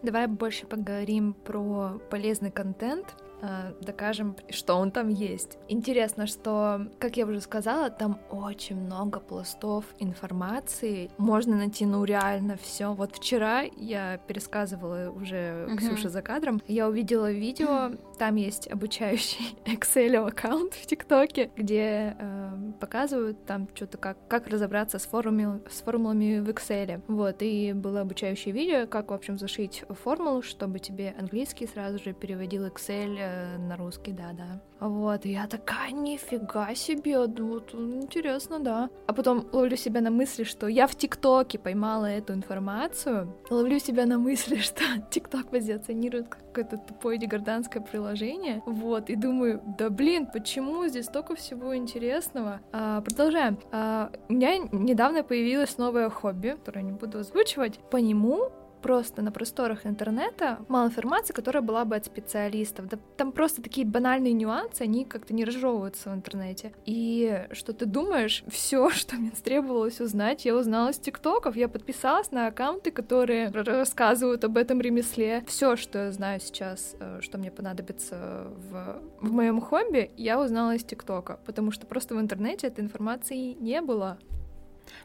Давай 0.02 0.26
больше 0.26 0.66
поговорим 0.66 1.33
про 1.33 1.99
полезный 2.11 2.50
контент. 2.50 3.14
Э, 3.45 3.73
докажем, 3.81 4.37
что 4.51 4.75
он 4.75 4.91
там 4.91 5.09
есть. 5.09 5.59
Интересно, 5.69 6.27
что, 6.27 6.87
как 6.99 7.17
я 7.17 7.27
уже 7.27 7.41
сказала, 7.41 7.91
там 7.91 8.19
очень 8.31 8.77
много 8.77 9.21
пластов 9.21 9.85
информации. 9.99 11.11
Можно 11.19 11.57
найти, 11.57 11.87
ну, 11.87 12.05
реально 12.05 12.57
все. 12.57 12.93
Вот 12.95 13.15
вчера 13.15 13.63
я 13.77 14.19
пересказывала 14.27 15.11
уже 15.11 15.67
uh-huh. 15.69 15.77
Ксюше 15.77 16.09
за 16.09 16.23
кадром, 16.23 16.63
я 16.67 16.89
увидела 16.89 17.31
видео, 17.31 17.93
там 18.16 18.37
есть 18.37 18.71
обучающий 18.71 19.56
Excel 19.64 20.16
аккаунт 20.16 20.75
в 20.75 20.87
ТикТоке, 20.87 21.50
где 21.56 22.16
э, 22.18 22.50
показывают 22.80 23.44
там 23.44 23.68
что-то 23.75 23.99
как, 23.99 24.16
как 24.28 24.49
разобраться 24.49 24.99
с, 24.99 25.06
формулами, 25.06 25.61
с 25.68 25.83
формулами 25.83 26.40
в 26.40 26.49
Excel. 26.49 27.02
Вот, 27.09 27.37
и 27.40 27.73
было 27.73 28.02
обучающее 28.02 28.54
видео, 28.54 28.87
как, 28.87 29.11
в 29.11 29.14
общем, 29.14 29.38
зашить 29.38 29.85
формулу, 29.88 30.42
чтобы 30.42 30.78
тебе 30.78 31.14
английский 31.18 31.66
сразу 31.66 31.99
же 31.99 32.12
переводил 32.12 32.66
Excel 32.66 33.16
э, 33.18 33.59
на 33.59 33.76
русский, 33.76 34.12
да-да. 34.12 34.61
Вот, 34.80 35.25
и 35.25 35.33
я 35.33 35.47
такая, 35.47 35.92
нифига 35.92 36.75
себе, 36.75 37.18
вот, 37.18 37.75
интересно, 37.75 38.59
да. 38.59 38.90
А 39.06 39.12
потом 39.12 39.47
ловлю 39.52 39.76
себя 39.76 40.00
на 40.00 40.11
мысли, 40.11 40.44
что 40.44 40.66
я 40.66 40.87
в 40.87 40.94
ТикТоке 40.94 41.59
поймала 41.59 42.06
эту 42.06 42.35
информацию, 42.35 43.35
ловлю 43.50 43.78
себя 43.78 44.04
на 44.04 44.18
мысли, 44.18 44.56
что 44.61 44.83
ТикТок 45.11 45.50
позиционирует 45.50 46.28
какое-то 46.28 46.76
тупое 46.76 47.18
дегорданское 47.18 47.83
приложение, 47.83 48.03
вот, 48.66 49.11
и 49.11 49.16
думаю, 49.16 49.62
да 49.78 49.90
блин, 49.90 50.26
почему 50.26 50.87
здесь 50.87 51.06
столько 51.06 51.34
всего 51.34 51.76
интересного? 51.76 52.61
А, 52.73 53.00
продолжаем. 53.00 53.58
А, 53.73 54.11
у 54.28 54.32
меня 54.32 54.58
недавно 54.58 55.23
появилось 55.23 55.78
новое 55.78 56.11
хобби, 56.11 56.50
которое 56.50 56.82
не 56.82 56.92
буду 56.92 57.20
озвучивать. 57.20 57.78
По 57.90 57.96
нему 57.96 58.50
просто 58.85 59.23
на 59.23 59.33
просторах 59.33 59.87
интернета 59.87 60.59
мало 60.69 60.88
информации, 60.88 61.33
которая 61.33 61.62
была 61.62 61.87
бы 61.87 61.97
от 61.97 62.05
специалистов. 62.05 62.87
Да, 62.87 62.99
там 63.17 63.33
просто 63.33 63.62
такие 63.62 63.87
банальные 63.87 64.35
нюансы, 64.35 64.83
они 64.83 65.07
как-то 65.07 65.33
не 65.33 65.47
разжевываются 65.47 66.11
в 66.11 66.14
интернете. 66.14 66.75
И 66.85 67.47
что 67.53 67.73
ты 67.73 67.87
думаешь, 67.87 68.45
все, 68.49 68.91
что 69.00 69.17
мне 69.17 69.31
требовалось 69.31 70.03
узнать, 70.03 70.45
я 70.45 70.55
узнала 70.55 70.93
с 70.93 70.99
тиктоков. 70.99 71.57
Я 71.57 71.69
подписалась 71.69 72.31
на 72.31 72.49
аккаунты, 72.49 72.91
которые 72.91 73.49
рассказывают 73.49 74.45
об 74.45 74.59
этом 74.59 74.83
ремесле. 74.83 75.43
Все, 75.47 75.76
что 75.76 76.05
я 76.05 76.12
знаю 76.12 76.41
сейчас, 76.41 76.95
э, 77.00 77.21
что 77.23 77.38
мне 77.38 77.50
понадобится 77.50 78.49
в, 78.71 79.00
в 79.23 79.33
моем 79.33 79.62
хобби, 79.62 80.11
я 80.19 80.38
узнала 80.38 80.75
из 80.75 80.85
тиктока, 80.85 81.38
потому 81.47 81.71
что 81.71 81.87
просто 81.87 82.14
в 82.14 82.21
интернете 82.21 82.67
этой 82.67 82.85
информации 82.85 83.55
не 83.55 83.81
было. 83.81 84.19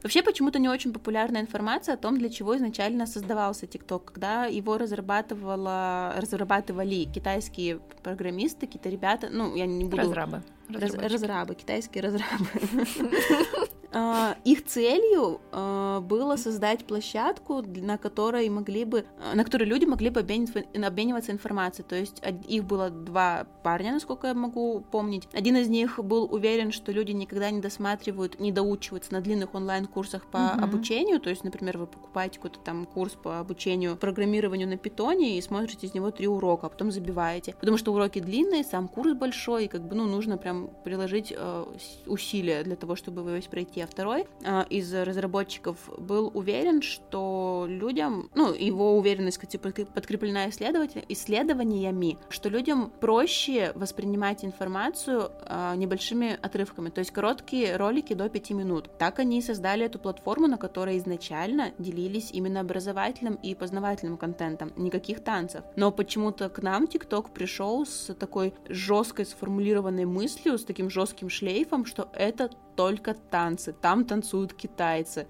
Вообще 0.04 0.24
почему-то 0.24 0.60
не 0.60 0.70
очень 0.70 0.94
популярная 0.94 1.42
информация 1.42 1.96
о 1.96 1.98
том, 1.98 2.18
для 2.18 2.30
чего 2.30 2.56
изначально 2.58 3.06
создавался 3.06 3.66
TikTok, 3.66 4.04
когда 4.06 4.46
его 4.46 4.78
разрабатывала, 4.78 6.14
разрабатывали 6.18 7.06
китайские 7.06 7.80
программисты, 8.04 8.66
какие-то 8.66 8.90
ребята, 8.90 9.30
ну, 9.32 9.56
я 9.56 9.66
не 9.66 9.86
буду... 9.86 9.98
Разрабы. 9.98 10.44
Раз, 10.70 10.94
разрабы, 10.94 11.56
китайские 11.56 12.04
разрабы. 12.04 12.48
А, 13.92 14.36
их 14.44 14.66
целью 14.66 15.42
а, 15.52 16.02
было 16.02 16.36
создать 16.36 16.86
площадку, 16.86 17.62
на 17.62 17.98
которой 17.98 18.48
могли 18.50 18.86
бы, 18.86 19.06
а, 19.20 19.36
на 19.36 19.44
которой 19.44 19.64
люди 19.64 19.86
могли 19.86 20.10
бы 20.10 20.20
обмениваться 20.20 21.32
информацией. 21.32 21.88
То 21.88 21.96
есть 21.96 22.22
их 22.48 22.66
было 22.66 22.90
два 22.90 23.48
парня, 23.64 23.94
насколько 23.94 24.28
я 24.28 24.34
могу 24.34 24.82
помнить. 24.82 25.28
Один 25.34 25.58
из 25.58 25.70
них 25.70 26.00
был 26.00 26.32
уверен, 26.32 26.72
что 26.72 26.92
люди 26.92 27.12
никогда 27.12 27.50
не 27.50 27.62
досматривают, 27.62 28.40
не 28.40 28.52
доучиваются 28.52 29.14
на 29.14 29.22
длинных 29.22 29.56
онлайн-курсах 29.56 30.26
по 30.28 30.38
mm-hmm. 30.38 30.64
обучению. 30.64 31.20
То 31.20 31.30
есть, 31.30 31.44
например, 31.44 31.78
вы 31.78 31.88
покупаете 31.88 32.36
какой-то 32.36 32.60
там 32.60 32.86
курс 32.86 33.14
по 33.14 33.40
обучению 33.40 33.98
программированию 33.98 34.68
на 34.68 34.78
питоне 34.78 35.38
и 35.38 35.42
смотрите 35.42 35.88
из 35.88 35.94
него 35.94 36.12
три 36.12 36.28
урока, 36.28 36.68
а 36.68 36.70
потом 36.70 36.92
забиваете. 36.92 37.56
Потому 37.60 37.78
что 37.78 37.94
уроки 37.94 38.20
длинные, 38.20 38.64
сам 38.64 38.88
курс 38.88 39.14
большой, 39.14 39.66
и 39.66 39.68
как 39.68 39.88
бы, 39.88 39.96
ну, 39.96 40.06
нужно 40.06 40.38
прям 40.38 40.70
приложить 40.84 41.34
э, 41.36 41.66
усилия 42.06 42.64
для 42.64 42.76
того, 42.76 42.96
чтобы 42.96 43.22
его 43.22 43.32
весь 43.32 43.48
пройти. 43.48 43.79
А 43.82 43.88
второй 43.88 44.26
из 44.70 44.94
разработчиков 44.94 45.78
был 45.98 46.32
уверен, 46.34 46.82
что 46.82 47.66
людям, 47.68 48.30
ну, 48.36 48.54
его 48.54 48.98
уверенность, 48.98 49.38
кстати, 49.38 49.58
подкреплена 49.58 50.50
исследованиями, 50.50 52.18
что 52.30 52.50
людям 52.50 52.92
проще 53.00 53.72
воспринимать 53.76 54.44
информацию 54.46 55.32
э, 55.46 55.74
небольшими 55.76 56.38
отрывками, 56.42 56.90
то 56.90 57.00
есть 57.00 57.12
короткие 57.12 57.78
ролики 57.78 58.14
до 58.14 58.30
5 58.30 58.52
минут. 58.52 58.90
Так 58.98 59.20
они 59.20 59.40
и 59.40 59.42
создали 59.42 59.86
эту 59.86 60.00
платформу, 60.00 60.48
на 60.48 60.58
которой 60.58 60.98
изначально 60.98 61.72
делились 61.78 62.32
именно 62.32 62.62
образовательным 62.62 63.36
и 63.36 63.56
познавательным 63.56 64.18
контентом, 64.18 64.72
никаких 64.76 65.24
танцев. 65.24 65.64
Но 65.76 65.92
почему-то 65.92 66.50
к 66.50 66.62
нам 66.62 66.86
TikTok 66.86 67.32
пришел 67.34 67.86
с 67.86 68.14
такой 68.14 68.54
жесткой 68.68 69.26
сформулированной 69.26 70.06
мыслью, 70.06 70.58
с 70.58 70.64
таким 70.64 70.90
жестким 70.90 71.30
шлейфом, 71.30 71.86
что 71.86 72.10
это 72.14 72.50
только 72.80 73.14
танцы, 73.14 73.74
там 73.74 74.06
танцуют 74.06 74.54
китайцы. 74.54 75.28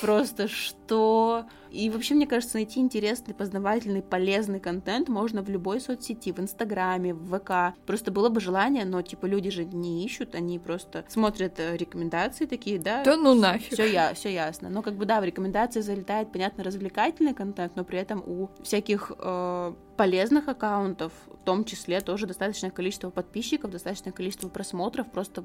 Просто 0.00 0.46
что? 0.46 1.44
И 1.72 1.90
вообще, 1.90 2.14
мне 2.14 2.24
кажется, 2.24 2.58
найти 2.58 2.78
интересный, 2.78 3.34
познавательный, 3.34 4.00
полезный 4.00 4.60
контент 4.60 5.08
можно 5.08 5.42
в 5.42 5.48
любой 5.48 5.80
соцсети, 5.80 6.30
в 6.30 6.38
Инстаграме, 6.38 7.12
в 7.12 7.36
ВК. 7.36 7.76
Просто 7.84 8.12
было 8.12 8.28
бы 8.28 8.40
желание, 8.40 8.84
но, 8.84 9.02
типа, 9.02 9.26
люди 9.26 9.50
же 9.50 9.64
не 9.64 10.06
ищут, 10.06 10.36
они 10.36 10.60
просто 10.60 11.04
смотрят 11.08 11.58
э, 11.58 11.76
рекомендации 11.76 12.46
такие, 12.46 12.78
да? 12.78 13.02
Да 13.02 13.16
ну 13.16 13.34
нафиг. 13.34 13.72
Все 13.72 13.92
я, 13.92 14.14
все 14.14 14.32
ясно. 14.32 14.68
Но, 14.68 14.80
как 14.80 14.94
бы, 14.94 15.04
да, 15.04 15.20
в 15.20 15.24
рекомендации 15.24 15.80
залетает, 15.80 16.30
понятно, 16.30 16.62
развлекательный 16.62 17.34
контент, 17.34 17.74
но 17.74 17.82
при 17.82 17.98
этом 17.98 18.22
у 18.24 18.50
всяких 18.62 19.10
э, 19.18 19.74
полезных 19.96 20.46
аккаунтов, 20.46 21.12
в 21.26 21.44
том 21.44 21.64
числе 21.64 22.00
тоже 22.02 22.28
достаточное 22.28 22.70
количество 22.70 23.10
подписчиков, 23.10 23.72
достаточное 23.72 24.12
количество 24.12 24.48
просмотров, 24.48 25.10
просто 25.10 25.42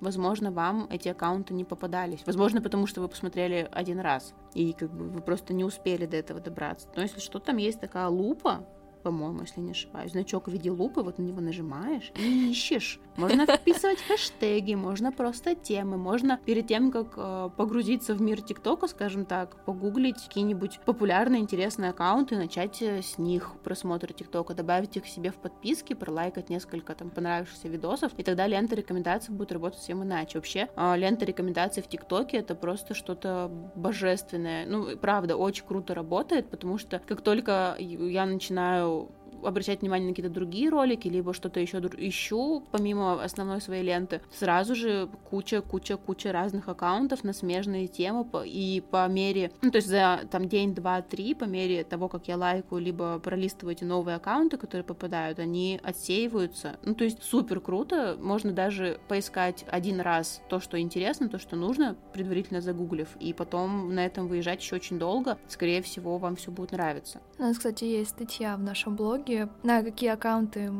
возможно, 0.00 0.50
вам 0.50 0.86
эти 0.90 1.08
аккаунты 1.08 1.54
не 1.54 1.64
попадались. 1.64 2.22
Возможно, 2.26 2.60
потому 2.60 2.86
что 2.86 3.00
вы 3.00 3.08
посмотрели 3.08 3.68
один 3.72 4.00
раз, 4.00 4.34
и 4.54 4.72
как 4.72 4.92
бы 4.92 5.08
вы 5.08 5.20
просто 5.20 5.54
не 5.54 5.64
успели 5.64 6.06
до 6.06 6.16
этого 6.16 6.40
добраться. 6.40 6.88
Но 6.96 7.02
если 7.02 7.20
что, 7.20 7.38
там 7.38 7.56
есть 7.56 7.80
такая 7.80 8.08
лупа, 8.08 8.66
по-моему, 9.02 9.42
если 9.42 9.60
не 9.60 9.70
ошибаюсь. 9.70 10.12
Значок 10.12 10.48
в 10.48 10.50
виде 10.50 10.70
лупы, 10.70 11.02
вот 11.02 11.18
на 11.18 11.22
него 11.22 11.40
нажимаешь 11.40 12.10
и 12.16 12.50
ищешь. 12.50 13.00
Можно 13.16 13.46
вписывать 13.46 14.02
хэштеги, 14.02 14.74
можно 14.74 15.10
просто 15.10 15.54
темы, 15.54 15.96
можно 15.96 16.38
перед 16.44 16.66
тем, 16.66 16.90
как 16.90 17.14
э, 17.16 17.50
погрузиться 17.56 18.14
в 18.14 18.20
мир 18.20 18.42
ТикТока, 18.42 18.88
скажем 18.88 19.24
так, 19.24 19.64
погуглить 19.64 20.22
какие-нибудь 20.22 20.80
популярные, 20.84 21.40
интересные 21.40 21.90
аккаунты, 21.90 22.36
начать 22.36 22.82
э, 22.82 23.00
с 23.00 23.16
них 23.16 23.54
просмотр 23.64 24.12
ТикТока, 24.12 24.52
добавить 24.52 24.98
их 24.98 25.06
себе 25.06 25.30
в 25.30 25.36
подписки, 25.36 25.94
пролайкать 25.94 26.50
несколько 26.50 26.94
там 26.94 27.08
понравившихся 27.08 27.68
видосов, 27.68 28.12
и 28.18 28.22
тогда 28.22 28.46
лента 28.46 28.74
рекомендаций 28.74 29.32
будет 29.34 29.52
работать 29.52 29.78
совсем 29.78 30.02
иначе. 30.02 30.38
Вообще, 30.38 30.68
э, 30.76 30.96
лента 30.96 31.24
рекомендаций 31.24 31.82
в 31.82 31.88
ТикТоке 31.88 32.36
это 32.38 32.54
просто 32.54 32.92
что-то 32.94 33.50
божественное. 33.74 34.66
Ну, 34.66 34.96
правда, 34.98 35.36
очень 35.36 35.64
круто 35.64 35.94
работает, 35.94 36.50
потому 36.50 36.76
что 36.76 37.00
как 37.06 37.22
только 37.22 37.76
я 37.78 38.26
начинаю 38.26 39.10
обращать 39.42 39.80
внимание 39.80 40.08
на 40.08 40.14
какие-то 40.14 40.32
другие 40.32 40.68
ролики, 40.68 41.08
либо 41.08 41.32
что-то 41.32 41.60
еще 41.60 41.78
ищу, 41.78 42.64
помимо 42.72 43.22
основной 43.22 43.60
своей 43.60 43.82
ленты, 43.82 44.20
сразу 44.32 44.74
же 44.74 45.08
куча-куча-куча 45.30 46.32
разных 46.32 46.68
аккаунтов 46.68 47.24
на 47.24 47.32
смежные 47.32 47.86
темы, 47.86 48.26
и 48.44 48.82
по 48.90 49.06
мере, 49.08 49.52
ну, 49.62 49.70
то 49.70 49.76
есть 49.76 49.88
за 49.88 50.20
там 50.30 50.48
день, 50.48 50.74
два, 50.74 51.02
три, 51.02 51.34
по 51.34 51.44
мере 51.44 51.84
того, 51.84 52.08
как 52.08 52.28
я 52.28 52.36
лайкаю, 52.36 52.80
либо 52.80 53.18
пролистываю 53.18 53.74
эти 53.74 53.84
новые 53.84 54.16
аккаунты, 54.16 54.56
которые 54.56 54.84
попадают, 54.84 55.38
они 55.38 55.80
отсеиваются. 55.82 56.76
Ну, 56.82 56.94
то 56.94 57.04
есть 57.04 57.22
супер 57.22 57.60
круто, 57.60 58.16
можно 58.20 58.52
даже 58.52 58.98
поискать 59.08 59.64
один 59.68 60.00
раз 60.00 60.40
то, 60.48 60.60
что 60.60 60.80
интересно, 60.80 61.28
то, 61.28 61.38
что 61.38 61.56
нужно, 61.56 61.96
предварительно 62.12 62.60
загуглив, 62.60 63.08
и 63.20 63.32
потом 63.32 63.94
на 63.94 64.04
этом 64.04 64.28
выезжать 64.28 64.62
еще 64.62 64.76
очень 64.76 64.98
долго. 64.98 65.38
Скорее 65.48 65.82
всего, 65.82 66.18
вам 66.18 66.36
все 66.36 66.50
будет 66.50 66.72
нравиться. 66.72 67.20
У 67.38 67.42
нас, 67.42 67.56
кстати, 67.56 67.84
есть 67.84 68.10
статья 68.10 68.56
в 68.56 68.62
нашем 68.62 68.96
блоге, 68.96 69.25
на 69.62 69.82
какие 69.82 70.10
аккаунты 70.10 70.70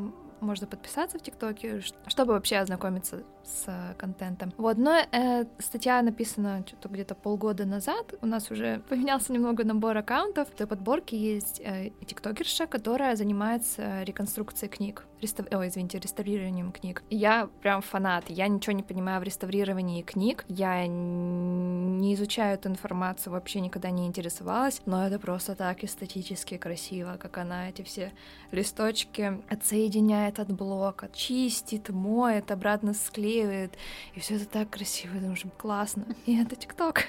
можно 0.41 0.67
подписаться 0.67 1.19
в 1.19 1.23
ТикТоке, 1.23 1.81
чтобы 2.07 2.33
вообще 2.33 2.57
ознакомиться 2.57 3.23
с 3.47 3.95
контентом. 3.97 4.53
Вот, 4.57 4.77
но 4.77 4.99
э, 5.11 5.45
статья 5.59 6.03
написана 6.03 6.65
что-то 6.67 6.89
где-то 6.89 7.15
полгода 7.15 7.65
назад. 7.65 8.15
У 8.21 8.27
нас 8.27 8.51
уже 8.51 8.81
поменялся 8.89 9.33
немного 9.33 9.65
набор 9.65 9.97
аккаунтов. 9.97 10.49
В 10.49 10.55
той 10.55 10.67
подборке 10.67 11.17
есть 11.17 11.61
э, 11.65 11.91
тиктокерша, 12.05 12.67
которая 12.67 13.17
занимается 13.17 14.03
реконструкцией 14.03 14.71
книг. 14.71 15.05
Рестав... 15.21 15.47
Ой, 15.51 15.69
извините, 15.69 15.99
реставрированием 15.99 16.73
книг. 16.73 17.03
Я 17.09 17.49
прям 17.63 17.81
фанат. 17.81 18.25
Я 18.29 18.49
ничего 18.49 18.73
не 18.73 18.83
понимаю 18.83 19.21
в 19.21 19.23
реставрировании 19.23 20.03
книг. 20.03 20.45
Я 20.49 20.87
не 20.87 22.15
изучаю 22.15 22.55
эту 22.55 22.69
информацию, 22.69 23.33
вообще 23.33 23.61
никогда 23.61 23.91
не 23.91 24.07
интересовалась. 24.07 24.83
Но 24.85 25.07
это 25.07 25.19
просто 25.19 25.55
так 25.55 25.85
эстетически 25.85 26.59
красиво, 26.59 27.17
как 27.19 27.39
она 27.39 27.71
эти 27.71 27.83
все 27.83 28.13
листочки 28.51 29.41
отсоединяет 29.49 30.39
от 30.39 30.53
блока, 30.53 31.09
чистит, 31.15 31.89
моет, 31.91 32.51
обратно 32.51 32.93
склеивает 32.93 33.36
склеивает, 33.37 33.73
и 34.15 34.21
все 34.21 34.37
это 34.37 34.47
так 34.47 34.71
красиво, 34.71 35.15
думаю, 35.15 35.37
классно. 35.59 36.07
И 36.27 36.41
это 36.41 36.57
ТикТок. 36.57 37.07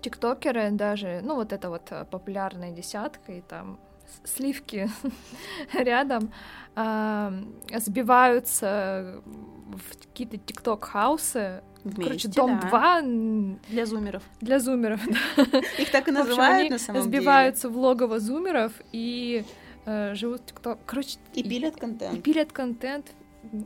Тиктокеры 0.00 0.70
даже, 0.70 1.20
ну 1.24 1.34
вот 1.34 1.52
это 1.52 1.70
вот 1.70 1.88
э, 1.90 2.04
популярная 2.10 2.70
десятка, 2.70 3.32
и 3.32 3.40
там 3.40 3.80
сливки 4.24 4.88
рядом 5.72 6.32
э, 6.76 7.42
сбиваются 7.78 9.20
в 9.24 10.06
какие-то 10.06 10.36
тикток-хаусы. 10.36 11.62
Короче, 11.96 12.28
дом 12.28 12.60
да. 12.60 12.68
2 12.68 13.02
для 13.70 13.86
зумеров. 13.86 14.22
Для 14.40 14.60
зумеров, 14.60 15.00
да. 15.36 15.58
Их 15.78 15.90
так 15.90 16.06
и 16.08 16.12
называют 16.12 16.70
на 16.70 16.78
самом 16.78 17.02
деле. 17.02 17.18
Сбиваются 17.18 17.68
в 17.68 17.76
логово 17.76 18.20
зумеров 18.20 18.72
и 18.92 19.44
э, 19.88 20.14
живут 20.14 20.46
ТикТок. 20.46 20.78
Короче, 20.86 21.18
и 21.34 21.42
пилят 21.42 21.76
контент. 21.76 22.18
И 22.18 22.20
пилят 22.20 22.52
контент. 22.52 23.12
Вообще... 23.42 23.62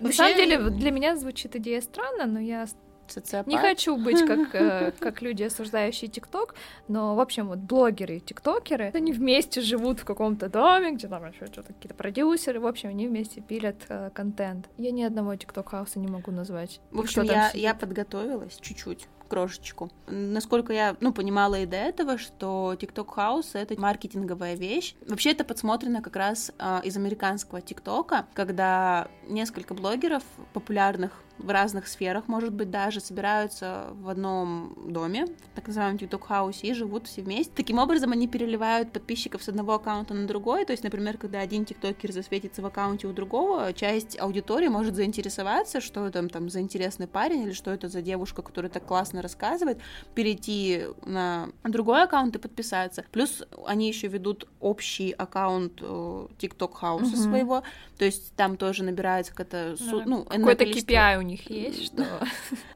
На 0.00 0.12
самом 0.12 0.36
деле, 0.36 0.70
для 0.70 0.90
меня 0.90 1.16
звучит 1.16 1.56
идея 1.56 1.80
странно, 1.80 2.26
но 2.26 2.38
я 2.40 2.66
Социопат. 3.10 3.46
Не 3.46 3.56
хочу 3.56 3.96
быть 3.96 4.20
как, 4.26 4.48
э, 4.54 4.92
как 4.98 5.22
люди, 5.22 5.42
осуждающие 5.42 6.10
ТикТок, 6.10 6.54
но, 6.88 7.14
в 7.14 7.20
общем, 7.20 7.48
вот 7.48 7.58
блогеры 7.58 8.18
и 8.18 8.20
тиктокеры, 8.20 8.90
они 8.94 9.12
вместе 9.12 9.60
живут 9.60 10.00
в 10.00 10.04
каком-то 10.04 10.50
доме, 10.50 10.92
где 10.92 11.08
там 11.08 11.26
еще 11.26 11.46
что-то 11.46 11.72
какие-то 11.72 11.94
продюсеры, 11.94 12.60
в 12.60 12.66
общем, 12.66 12.90
они 12.90 13.08
вместе 13.08 13.40
пилят 13.40 13.76
э, 13.88 14.10
контент. 14.12 14.68
Я 14.76 14.90
ни 14.90 15.02
одного 15.02 15.34
тикток-хауса 15.36 15.98
не 15.98 16.08
могу 16.08 16.30
назвать. 16.30 16.80
В 16.90 17.00
общем, 17.00 17.22
я, 17.22 17.50
я 17.54 17.74
подготовилась 17.74 18.58
чуть-чуть 18.60 19.08
крошечку. 19.28 19.90
Насколько 20.06 20.72
я, 20.72 20.96
ну, 21.00 21.12
понимала 21.12 21.60
и 21.60 21.66
до 21.66 21.76
этого, 21.76 22.18
что 22.18 22.74
TikTok 22.78 23.14
House— 23.16 23.50
это 23.52 23.80
маркетинговая 23.80 24.54
вещь. 24.54 24.94
Вообще 25.06 25.32
это 25.32 25.44
подсмотрено 25.44 26.02
как 26.02 26.16
раз 26.16 26.52
э, 26.58 26.80
из 26.84 26.96
американского 26.96 27.60
ТикТока, 27.60 28.26
когда 28.34 29.08
несколько 29.28 29.74
блогеров 29.74 30.22
популярных 30.52 31.12
в 31.38 31.50
разных 31.50 31.86
сферах, 31.86 32.26
может 32.26 32.52
быть, 32.52 32.70
даже 32.70 33.00
собираются 33.00 33.88
в 33.92 34.08
одном 34.08 34.74
доме, 34.92 35.26
в 35.26 35.54
так 35.54 35.66
называемом 35.68 35.96
TikTok-хаусе, 35.96 36.68
и 36.68 36.72
живут 36.74 37.06
все 37.06 37.22
вместе. 37.22 37.52
Таким 37.54 37.78
образом, 37.78 38.12
они 38.12 38.26
переливают 38.28 38.92
подписчиков 38.92 39.42
с 39.42 39.48
одного 39.48 39.74
аккаунта 39.74 40.14
на 40.14 40.26
другой, 40.26 40.64
то 40.64 40.72
есть, 40.72 40.84
например, 40.84 41.16
когда 41.16 41.40
один 41.40 41.64
тиктокер 41.64 42.12
засветится 42.12 42.62
в 42.62 42.66
аккаунте 42.66 43.06
у 43.06 43.12
другого, 43.12 43.72
часть 43.72 44.18
аудитории 44.18 44.68
может 44.68 44.96
заинтересоваться, 44.96 45.80
что 45.80 46.06
это 46.06 46.26
там 46.28 46.50
за 46.50 46.60
интересный 46.60 47.06
парень, 47.06 47.42
или 47.42 47.52
что 47.52 47.70
это 47.70 47.88
за 47.88 48.02
девушка, 48.02 48.42
которая 48.42 48.70
так 48.70 48.84
классно 48.84 49.17
классно 49.18 49.22
рассказывает, 49.22 49.78
перейти 50.14 50.86
на 51.04 51.48
другой 51.64 52.04
аккаунт 52.04 52.36
и 52.36 52.38
подписаться. 52.38 53.04
Плюс 53.12 53.42
они 53.66 53.88
еще 53.88 54.08
ведут 54.08 54.46
общий 54.60 55.12
аккаунт 55.12 55.80
э, 55.80 56.26
TikTok 56.38 56.72
House 56.80 57.08
угу. 57.08 57.16
своего, 57.16 57.62
то 57.98 58.04
есть 58.04 58.34
там 58.36 58.56
тоже 58.56 58.84
набирается 58.84 59.32
какая-то... 59.34 59.76
Да. 59.78 60.02
Ну, 60.06 60.24
Какой-то 60.24 60.64
количество... 60.64 60.92
KPI 60.92 61.18
у 61.18 61.22
них 61.22 61.50
есть, 61.50 61.86
что... 61.86 62.04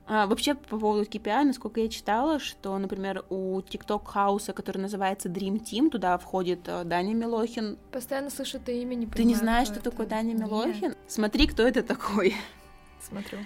А, 0.07 0.27
вообще, 0.27 0.55
по 0.55 0.79
поводу 0.79 1.09
KPI, 1.09 1.45
насколько 1.45 1.81
я 1.81 1.89
читала, 1.89 2.39
что, 2.39 2.77
например, 2.77 3.25
у 3.31 3.61
TikTok 3.61 4.03
House, 4.15 4.53
который 4.53 4.79
называется 4.79 5.29
Dream 5.29 5.63
Team, 5.63 5.91
туда 5.91 6.19
входит 6.19 6.61
э, 6.67 6.85
Даня 6.85 7.15
Милохин. 7.15 7.79
Постоянно 7.93 8.29
слышу 8.29 8.59
это 8.59 8.73
имя, 8.73 8.95
не 8.95 9.07
понимаю. 9.07 9.17
Ты 9.17 9.25
не 9.25 9.35
знаешь, 9.35 9.69
что 9.69 9.81
такое 9.81 10.07
Даня 10.07 10.35
Милохин? 10.35 10.91
Нет. 10.91 10.99
Смотри, 11.07 11.47
кто 11.47 11.63
это 11.63 11.83
такой. 11.83 12.35
Смотрю. 13.09 13.39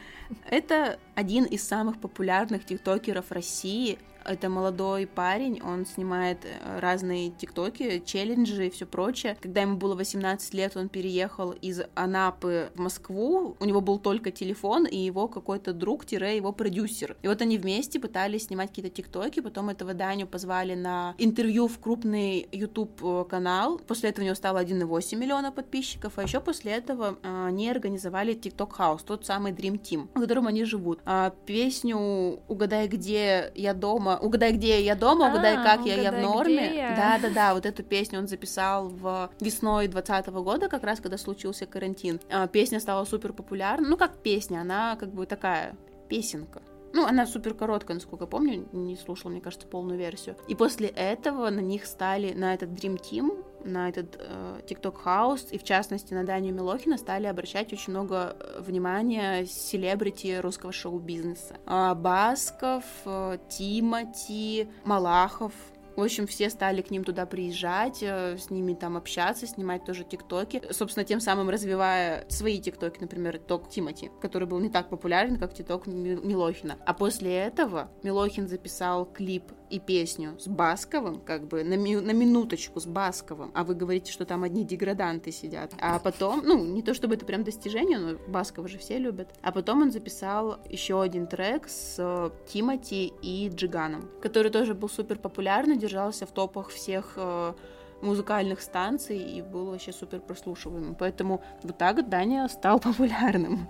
Это 0.49 0.99
один 1.15 1.45
из 1.45 1.67
самых 1.67 2.01
популярных 2.01 2.65
тиктокеров 2.65 3.31
России. 3.31 3.99
Это 4.27 4.49
молодой 4.49 5.07
парень, 5.07 5.61
он 5.63 5.87
снимает 5.87 6.39
э, 6.45 6.81
разные 6.81 7.31
тиктоки, 7.31 8.03
челленджи 8.05 8.67
и 8.67 8.71
все 8.71 8.87
прочее. 8.87 9.37
Когда 9.41 9.63
ему 9.63 9.77
было 9.77 9.95
18 9.95 10.55
лет, 10.55 10.77
он 10.77 10.89
переехал 10.89 11.53
из 11.53 11.83
Анапы 11.95 12.71
в 12.75 12.81
Москву. 12.81 13.57
У 13.61 13.65
него 13.65 13.81
был 13.81 13.99
только 13.99 14.31
телефон 14.31 14.87
и 14.87 14.97
его 14.99 15.29
какой-то 15.29 15.73
друг-его 15.73 16.53
продюсер. 16.53 17.17
И 17.23 17.29
вот 17.29 17.41
они 17.41 17.59
вместе 17.59 18.01
пытались 18.01 18.47
снимать 18.47 18.71
какие-то 18.71 18.91
тиктоки, 18.91 19.41
потом 19.41 19.69
этого 19.69 19.95
Даню 19.95 20.27
позвали 20.27 20.75
на 20.75 21.15
интервью 21.19 21.69
в 21.69 21.79
крупный 21.79 22.49
YouTube 22.51 23.01
э, 23.03 23.25
канал. 23.31 23.79
После 23.87 24.11
этого 24.11 24.25
у 24.25 24.27
него 24.27 24.35
стало 24.35 24.63
1,8 24.65 25.17
миллиона 25.17 25.53
подписчиков, 25.53 26.15
а 26.17 26.23
еще 26.23 26.41
после 26.41 26.73
этого 26.73 27.19
э, 27.23 27.47
они 27.47 27.71
организовали 27.71 28.35
TikTok 28.35 28.71
House, 28.77 29.01
тот 29.07 29.25
самый 29.25 29.53
Dream 29.53 29.81
Team, 29.81 30.09
в 30.15 30.21
котором 30.21 30.47
они 30.47 30.65
живут. 30.65 30.99
А 31.05 31.31
песню 31.47 32.41
«Угадай, 32.49 32.89
где 32.89 33.53
я 33.55 33.75
дома» 33.75 34.16
«Угадай, 34.21 34.53
где 34.53 34.83
я 34.83 34.95
дома», 34.95 35.29
«Угадай, 35.29 35.57
а, 35.57 35.63
как 35.63 35.87
я, 35.87 36.01
я 36.01 36.13
в 36.13 36.19
норме». 36.21 36.95
Да-да-да, 36.97 37.55
вот 37.55 37.67
эту 37.67 37.83
песню 37.83 38.19
он 38.19 38.29
записал 38.29 38.89
в 38.89 39.31
весной 39.41 39.89
2020 39.89 40.27
года, 40.43 40.69
как 40.69 40.85
раз 40.85 41.01
когда 41.01 41.19
случился 41.19 41.67
карантин. 41.67 42.21
А, 42.31 42.47
песня 42.47 42.81
стала 42.81 43.05
супер 43.05 43.33
популярна, 43.33 43.89
ну 43.89 43.97
как 43.97 44.17
песня, 44.19 44.61
она 44.61 44.97
как 44.97 45.13
бы 45.13 45.27
такая 45.27 45.77
песенка. 46.09 46.63
Ну, 46.97 47.05
она 47.05 47.27
супер 47.27 47.53
короткая, 47.53 47.97
насколько 47.97 48.27
помню, 48.27 48.67
не 48.73 48.97
слушала, 48.97 49.31
мне 49.31 49.43
кажется, 49.43 49.67
полную 49.67 49.99
версию. 49.99 50.35
И 50.49 50.55
после 50.55 50.89
этого 50.89 51.51
на 51.51 51.61
них 51.61 51.85
стали, 51.85 52.33
на 52.33 52.55
этот 52.55 52.71
Dream 52.71 52.99
Team, 52.99 53.45
на 53.65 53.91
этот 53.91 54.17
э, 54.19 54.61
TikTok 54.67 55.05
House, 55.05 55.51
и 55.51 55.59
в 55.59 55.63
частности 55.63 56.15
на 56.15 56.25
Данию 56.25 56.55
Милохина 56.55 56.97
стали 56.97 57.27
обращать 57.27 57.71
очень 57.71 57.91
много 57.91 58.35
э, 58.41 58.63
внимания 58.63 59.45
селебрити 59.45 60.41
русского 60.41 60.73
шоу-бизнеса. 60.73 61.59
Э, 61.67 61.95
Басков, 61.95 62.85
э, 63.05 63.37
Тимати, 63.51 64.67
Малахов, 64.87 65.53
в 65.97 66.03
общем, 66.03 66.27
все 66.27 66.51
стали 66.51 66.83
к 66.83 66.91
ним 66.91 67.05
туда 67.05 67.27
приезжать, 67.27 68.03
э, 68.03 68.37
с 68.37 68.51
ними 68.51 68.75
там 68.75 68.97
общаться, 68.97 69.47
снимать 69.47 69.85
тоже 69.85 70.05
тиктоки. 70.05 70.63
Собственно, 70.71 71.05
тем 71.05 71.21
самым 71.21 71.49
развивая 71.49 72.27
свои 72.29 72.61
тиктоки, 72.61 72.99
например, 73.01 73.39
ток 73.39 73.71
Тимати, 73.71 74.11
который 74.21 74.47
был 74.47 74.59
не 74.59 74.69
так 74.69 74.89
популярен, 74.91 75.39
как 75.39 75.55
тикток 75.55 75.87
Милохина. 75.87 76.77
А 76.85 76.95
после 76.95 77.35
этого 77.35 77.91
Милохин 78.03 78.47
записал 78.47 79.07
клип 79.07 79.45
и 79.71 79.79
песню 79.79 80.39
с 80.39 80.47
Басковым, 80.47 81.21
как 81.21 81.47
бы 81.47 81.65
на, 81.65 81.75
ми- 81.75 82.01
на 82.01 82.13
минуточку 82.13 82.81
с 82.81 82.87
Басковым, 82.87 83.51
а 83.55 83.65
вы 83.65 83.75
говорите, 83.75 84.13
что 84.13 84.25
там 84.25 84.45
одни 84.45 84.65
деграданты 84.65 85.33
сидят. 85.33 85.73
А 85.81 85.99
потом, 85.99 86.43
ну, 86.45 86.65
не 86.65 86.83
то 86.83 86.95
чтобы 86.95 87.15
это 87.15 87.25
прям 87.25 87.45
достижение, 87.45 87.99
но 87.99 88.19
Баскова 88.29 88.69
же 88.69 88.79
все 88.79 88.99
любят. 88.99 89.29
А 89.43 89.53
потом 89.53 89.83
он 89.83 89.91
записал 89.91 90.59
еще 90.69 91.03
один 91.03 91.27
трек 91.27 91.69
с 91.69 91.97
э, 91.99 92.31
Тимати 92.49 93.13
и 93.23 93.51
Джиганом, 93.53 94.09
который 94.23 94.51
тоже 94.51 94.75
был 94.75 94.89
супер 94.89 95.19
популярный, 95.19 95.77
держался 95.77 96.27
в 96.27 96.33
топах 96.33 96.69
всех 96.69 97.15
э, 97.17 97.55
музыкальных 98.03 98.61
станций 98.61 99.19
и 99.19 99.43
был 99.43 99.67
вообще 99.67 99.93
супер 99.93 100.21
прослушиваемым. 100.21 100.95
Поэтому 100.95 101.43
вот 101.63 101.79
так 101.79 102.09
Даня 102.09 102.49
стал 102.49 102.81
популярным 102.81 103.69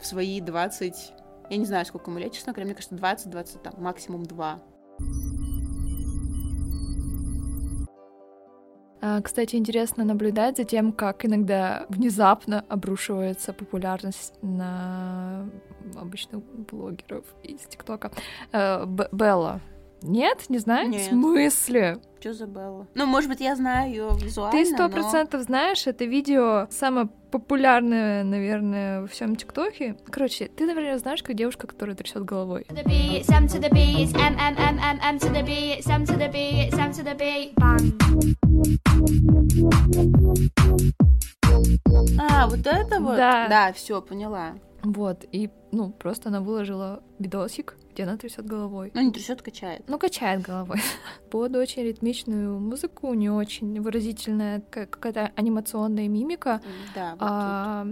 в 0.00 0.06
свои 0.06 0.40
20... 0.40 1.12
Я 1.50 1.56
не 1.56 1.66
знаю, 1.66 1.84
сколько 1.84 2.10
ему 2.10 2.20
лет, 2.20 2.32
честно 2.32 2.52
говоря, 2.52 2.66
мне 2.66 2.74
кажется, 2.74 2.94
20-20, 2.94 3.62
там, 3.62 3.74
максимум 3.78 4.24
2. 4.24 4.60
А, 9.02 9.22
кстати, 9.22 9.56
интересно 9.56 10.04
наблюдать 10.04 10.58
за 10.58 10.64
тем, 10.64 10.92
как 10.92 11.24
иногда 11.24 11.86
внезапно 11.88 12.64
обрушивается 12.68 13.52
популярность 13.52 14.34
на 14.42 15.48
обычных 15.96 16.42
блогеров 16.70 17.24
из 17.42 17.60
ТикТока. 17.60 18.12
Э, 18.52 18.84
Белла. 18.86 19.60
Нет, 20.02 20.44
не 20.48 20.58
знаю. 20.58 20.88
Нет. 20.88 21.02
В 21.02 21.08
смысле? 21.10 21.98
Что 22.20 22.32
за 22.34 22.46
Белла? 22.46 22.86
Ну, 22.94 23.06
может 23.06 23.30
быть, 23.30 23.40
я 23.40 23.56
знаю 23.56 23.90
ее 23.90 24.08
визуально. 24.22 24.52
Ты 24.52 24.66
сто 24.66 24.88
процентов 24.88 25.40
но... 25.40 25.44
знаешь, 25.44 25.86
это 25.86 26.04
видео 26.04 26.66
самое 26.70 27.08
популярное, 27.30 28.24
наверное, 28.24 29.02
во 29.02 29.06
всем 29.06 29.36
ТикТоке. 29.36 29.96
Короче, 30.10 30.48
ты, 30.48 30.66
наверное, 30.66 30.98
знаешь, 30.98 31.22
как 31.22 31.36
девушка, 31.36 31.66
которая 31.66 31.96
трясет 31.96 32.24
головой. 32.24 32.66
А, 42.18 42.46
вот 42.46 42.66
это 42.66 43.00
вот? 43.00 43.16
Да. 43.16 43.48
Да, 43.48 43.72
все, 43.72 44.00
поняла. 44.02 44.54
Вот, 44.82 45.24
и, 45.30 45.50
ну, 45.72 45.90
просто 45.90 46.30
она 46.30 46.40
выложила 46.40 47.02
видосик, 47.18 47.76
где 47.92 48.04
она 48.04 48.16
трясет 48.16 48.46
головой. 48.46 48.90
Ну, 48.94 49.02
не 49.02 49.12
трясет, 49.12 49.42
качает. 49.42 49.84
Ну, 49.88 49.98
качает 49.98 50.42
головой. 50.42 50.80
Под 51.30 51.54
очень 51.56 51.82
ритмичную 51.82 52.58
музыку, 52.58 53.12
не 53.14 53.30
очень 53.30 53.80
выразительная 53.80 54.62
какая-то 54.70 55.32
анимационная 55.36 56.08
мимика. 56.08 56.60
Да, 56.94 57.12
вот 57.12 57.18
а, 57.20 57.86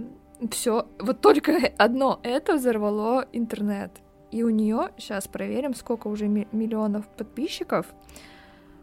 Все, 0.51 0.87
вот 0.99 1.21
только 1.21 1.51
одно 1.77 2.19
это 2.23 2.55
взорвало 2.55 3.27
интернет. 3.33 3.91
И 4.31 4.43
у 4.43 4.49
нее 4.49 4.91
сейчас 4.97 5.27
проверим, 5.27 5.73
сколько 5.73 6.07
уже 6.07 6.27
миллионов 6.27 7.07
подписчиков. 7.07 7.87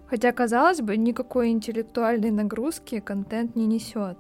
Хотя, 0.09 0.33
казалось 0.33 0.81
бы, 0.81 0.97
никакой 0.97 1.51
интеллектуальной 1.51 2.31
нагрузки 2.31 3.01
контент 3.01 3.57
не 3.57 3.67
несет. 3.67 4.19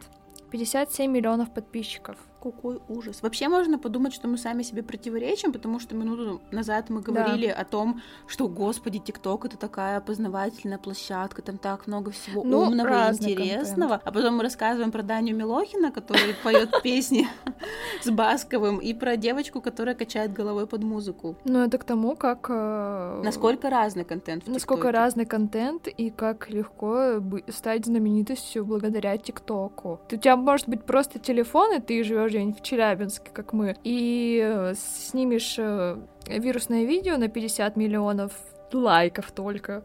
57 0.50 1.10
миллионов 1.10 1.52
подписчиков. 1.52 2.16
Какой 2.52 2.80
ужас. 2.88 3.22
Вообще 3.22 3.48
можно 3.48 3.78
подумать, 3.78 4.14
что 4.14 4.28
мы 4.28 4.38
сами 4.38 4.62
себе 4.62 4.82
противоречим, 4.82 5.52
потому 5.52 5.80
что 5.80 5.94
минуту 5.94 6.40
назад 6.50 6.90
мы 6.90 7.00
говорили 7.00 7.48
да. 7.48 7.54
о 7.54 7.64
том, 7.64 8.00
что, 8.26 8.48
господи, 8.48 8.98
ТикТок 8.98 9.44
это 9.44 9.56
такая 9.56 10.00
познавательная 10.00 10.78
площадка, 10.78 11.42
там 11.42 11.58
так 11.58 11.86
много 11.86 12.10
всего 12.10 12.42
ну, 12.44 12.60
умного 12.60 13.10
и 13.10 13.32
интересного. 13.32 13.90
Контент. 13.90 14.02
А 14.04 14.12
потом 14.12 14.36
мы 14.36 14.42
рассказываем 14.42 14.92
про 14.92 15.02
Даню 15.02 15.36
Милохина, 15.36 15.90
который 15.90 16.34
поет 16.42 16.70
песни 16.82 17.28
с 18.02 18.10
Басковым, 18.10 18.78
и 18.78 18.94
про 18.94 19.16
девочку, 19.16 19.60
которая 19.60 19.94
качает 19.94 20.32
головой 20.32 20.66
под 20.66 20.82
музыку. 20.82 21.36
Ну, 21.44 21.64
это 21.64 21.78
к 21.78 21.84
тому, 21.84 22.16
как... 22.16 22.46
Э, 22.50 23.22
насколько 23.24 23.70
разный 23.70 24.04
контент 24.04 24.44
в 24.44 24.50
Насколько 24.50 24.92
разный 24.92 25.26
контент, 25.26 25.88
и 25.88 26.10
как 26.10 26.50
легко 26.50 27.22
стать 27.48 27.86
знаменитостью 27.86 28.64
благодаря 28.64 29.16
ТикТоку. 29.16 30.00
У 30.10 30.16
тебя 30.16 30.36
может 30.36 30.68
быть 30.68 30.84
просто 30.84 31.18
телефон, 31.18 31.74
и 31.74 31.80
ты 31.80 32.02
живешь 32.04 32.32
где-нибудь 32.36 32.60
в 32.60 32.62
Челябинске, 32.62 33.30
как 33.32 33.52
мы, 33.52 33.76
и 33.84 34.40
э, 34.42 34.74
снимешь 34.74 35.56
э, 35.58 35.98
вирусное 36.26 36.84
видео 36.84 37.16
на 37.16 37.28
50 37.28 37.76
миллионов 37.76 38.32
лайков 38.72 39.30
только, 39.32 39.84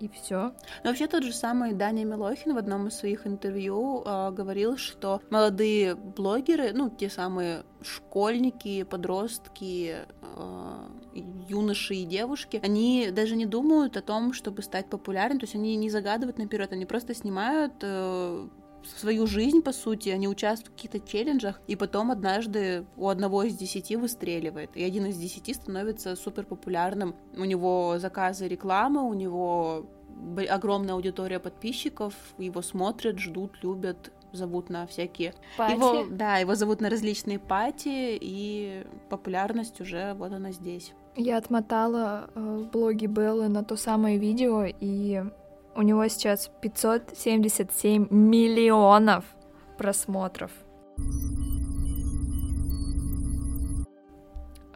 и 0.00 0.08
все. 0.08 0.52
Но 0.82 0.90
вообще 0.90 1.06
тот 1.06 1.22
же 1.22 1.32
самый 1.32 1.74
Даня 1.74 2.04
Милохин 2.04 2.54
в 2.54 2.58
одном 2.58 2.88
из 2.88 2.94
своих 2.94 3.26
интервью 3.26 4.02
э, 4.04 4.30
говорил, 4.32 4.78
что 4.78 5.20
молодые 5.30 5.94
блогеры, 5.94 6.72
ну, 6.72 6.90
те 6.90 7.10
самые 7.10 7.64
школьники, 7.82 8.82
подростки, 8.82 9.96
э, 10.22 10.88
юноши 11.48 11.94
и 11.94 12.04
девушки, 12.04 12.60
они 12.62 13.10
даже 13.12 13.36
не 13.36 13.46
думают 13.46 13.96
о 13.96 14.02
том, 14.02 14.32
чтобы 14.32 14.62
стать 14.62 14.86
популярными, 14.86 15.40
то 15.40 15.44
есть 15.44 15.54
они 15.54 15.76
не 15.76 15.90
загадывают 15.90 16.38
наперед, 16.38 16.72
они 16.72 16.86
просто 16.86 17.14
снимают 17.14 17.74
э, 17.82 18.48
свою 18.84 19.26
жизнь, 19.26 19.62
по 19.62 19.72
сути, 19.72 20.08
они 20.08 20.28
участвуют 20.28 20.68
в 20.68 20.76
каких-то 20.76 21.00
челленджах, 21.00 21.60
и 21.66 21.76
потом 21.76 22.10
однажды 22.10 22.86
у 22.96 23.08
одного 23.08 23.42
из 23.42 23.56
десяти 23.56 23.96
выстреливает, 23.96 24.76
и 24.76 24.82
один 24.82 25.06
из 25.06 25.16
десяти 25.16 25.54
становится 25.54 26.16
супер 26.16 26.44
популярным. 26.44 27.14
У 27.36 27.44
него 27.44 27.98
заказы 27.98 28.48
рекламы, 28.48 29.02
у 29.02 29.14
него 29.14 29.86
огромная 30.48 30.94
аудитория 30.94 31.38
подписчиков, 31.38 32.14
его 32.38 32.62
смотрят, 32.62 33.18
ждут, 33.18 33.62
любят, 33.62 34.12
зовут 34.32 34.70
на 34.70 34.86
всякие... 34.86 35.34
Пати? 35.56 35.72
Его, 35.74 36.06
да, 36.10 36.36
его 36.36 36.54
зовут 36.54 36.80
на 36.80 36.90
различные 36.90 37.38
пати, 37.38 38.18
и 38.20 38.86
популярность 39.08 39.80
уже 39.80 40.14
вот 40.14 40.32
она 40.32 40.52
здесь. 40.52 40.92
Я 41.16 41.38
отмотала 41.38 42.30
э, 42.34 42.40
в 42.40 42.70
блоге 42.70 43.06
Беллы 43.06 43.48
на 43.48 43.64
то 43.64 43.76
самое 43.76 44.18
видео, 44.18 44.64
и 44.64 45.24
у 45.74 45.82
него 45.82 46.06
сейчас 46.08 46.50
577 46.60 48.08
миллионов 48.10 49.24
просмотров. 49.78 50.50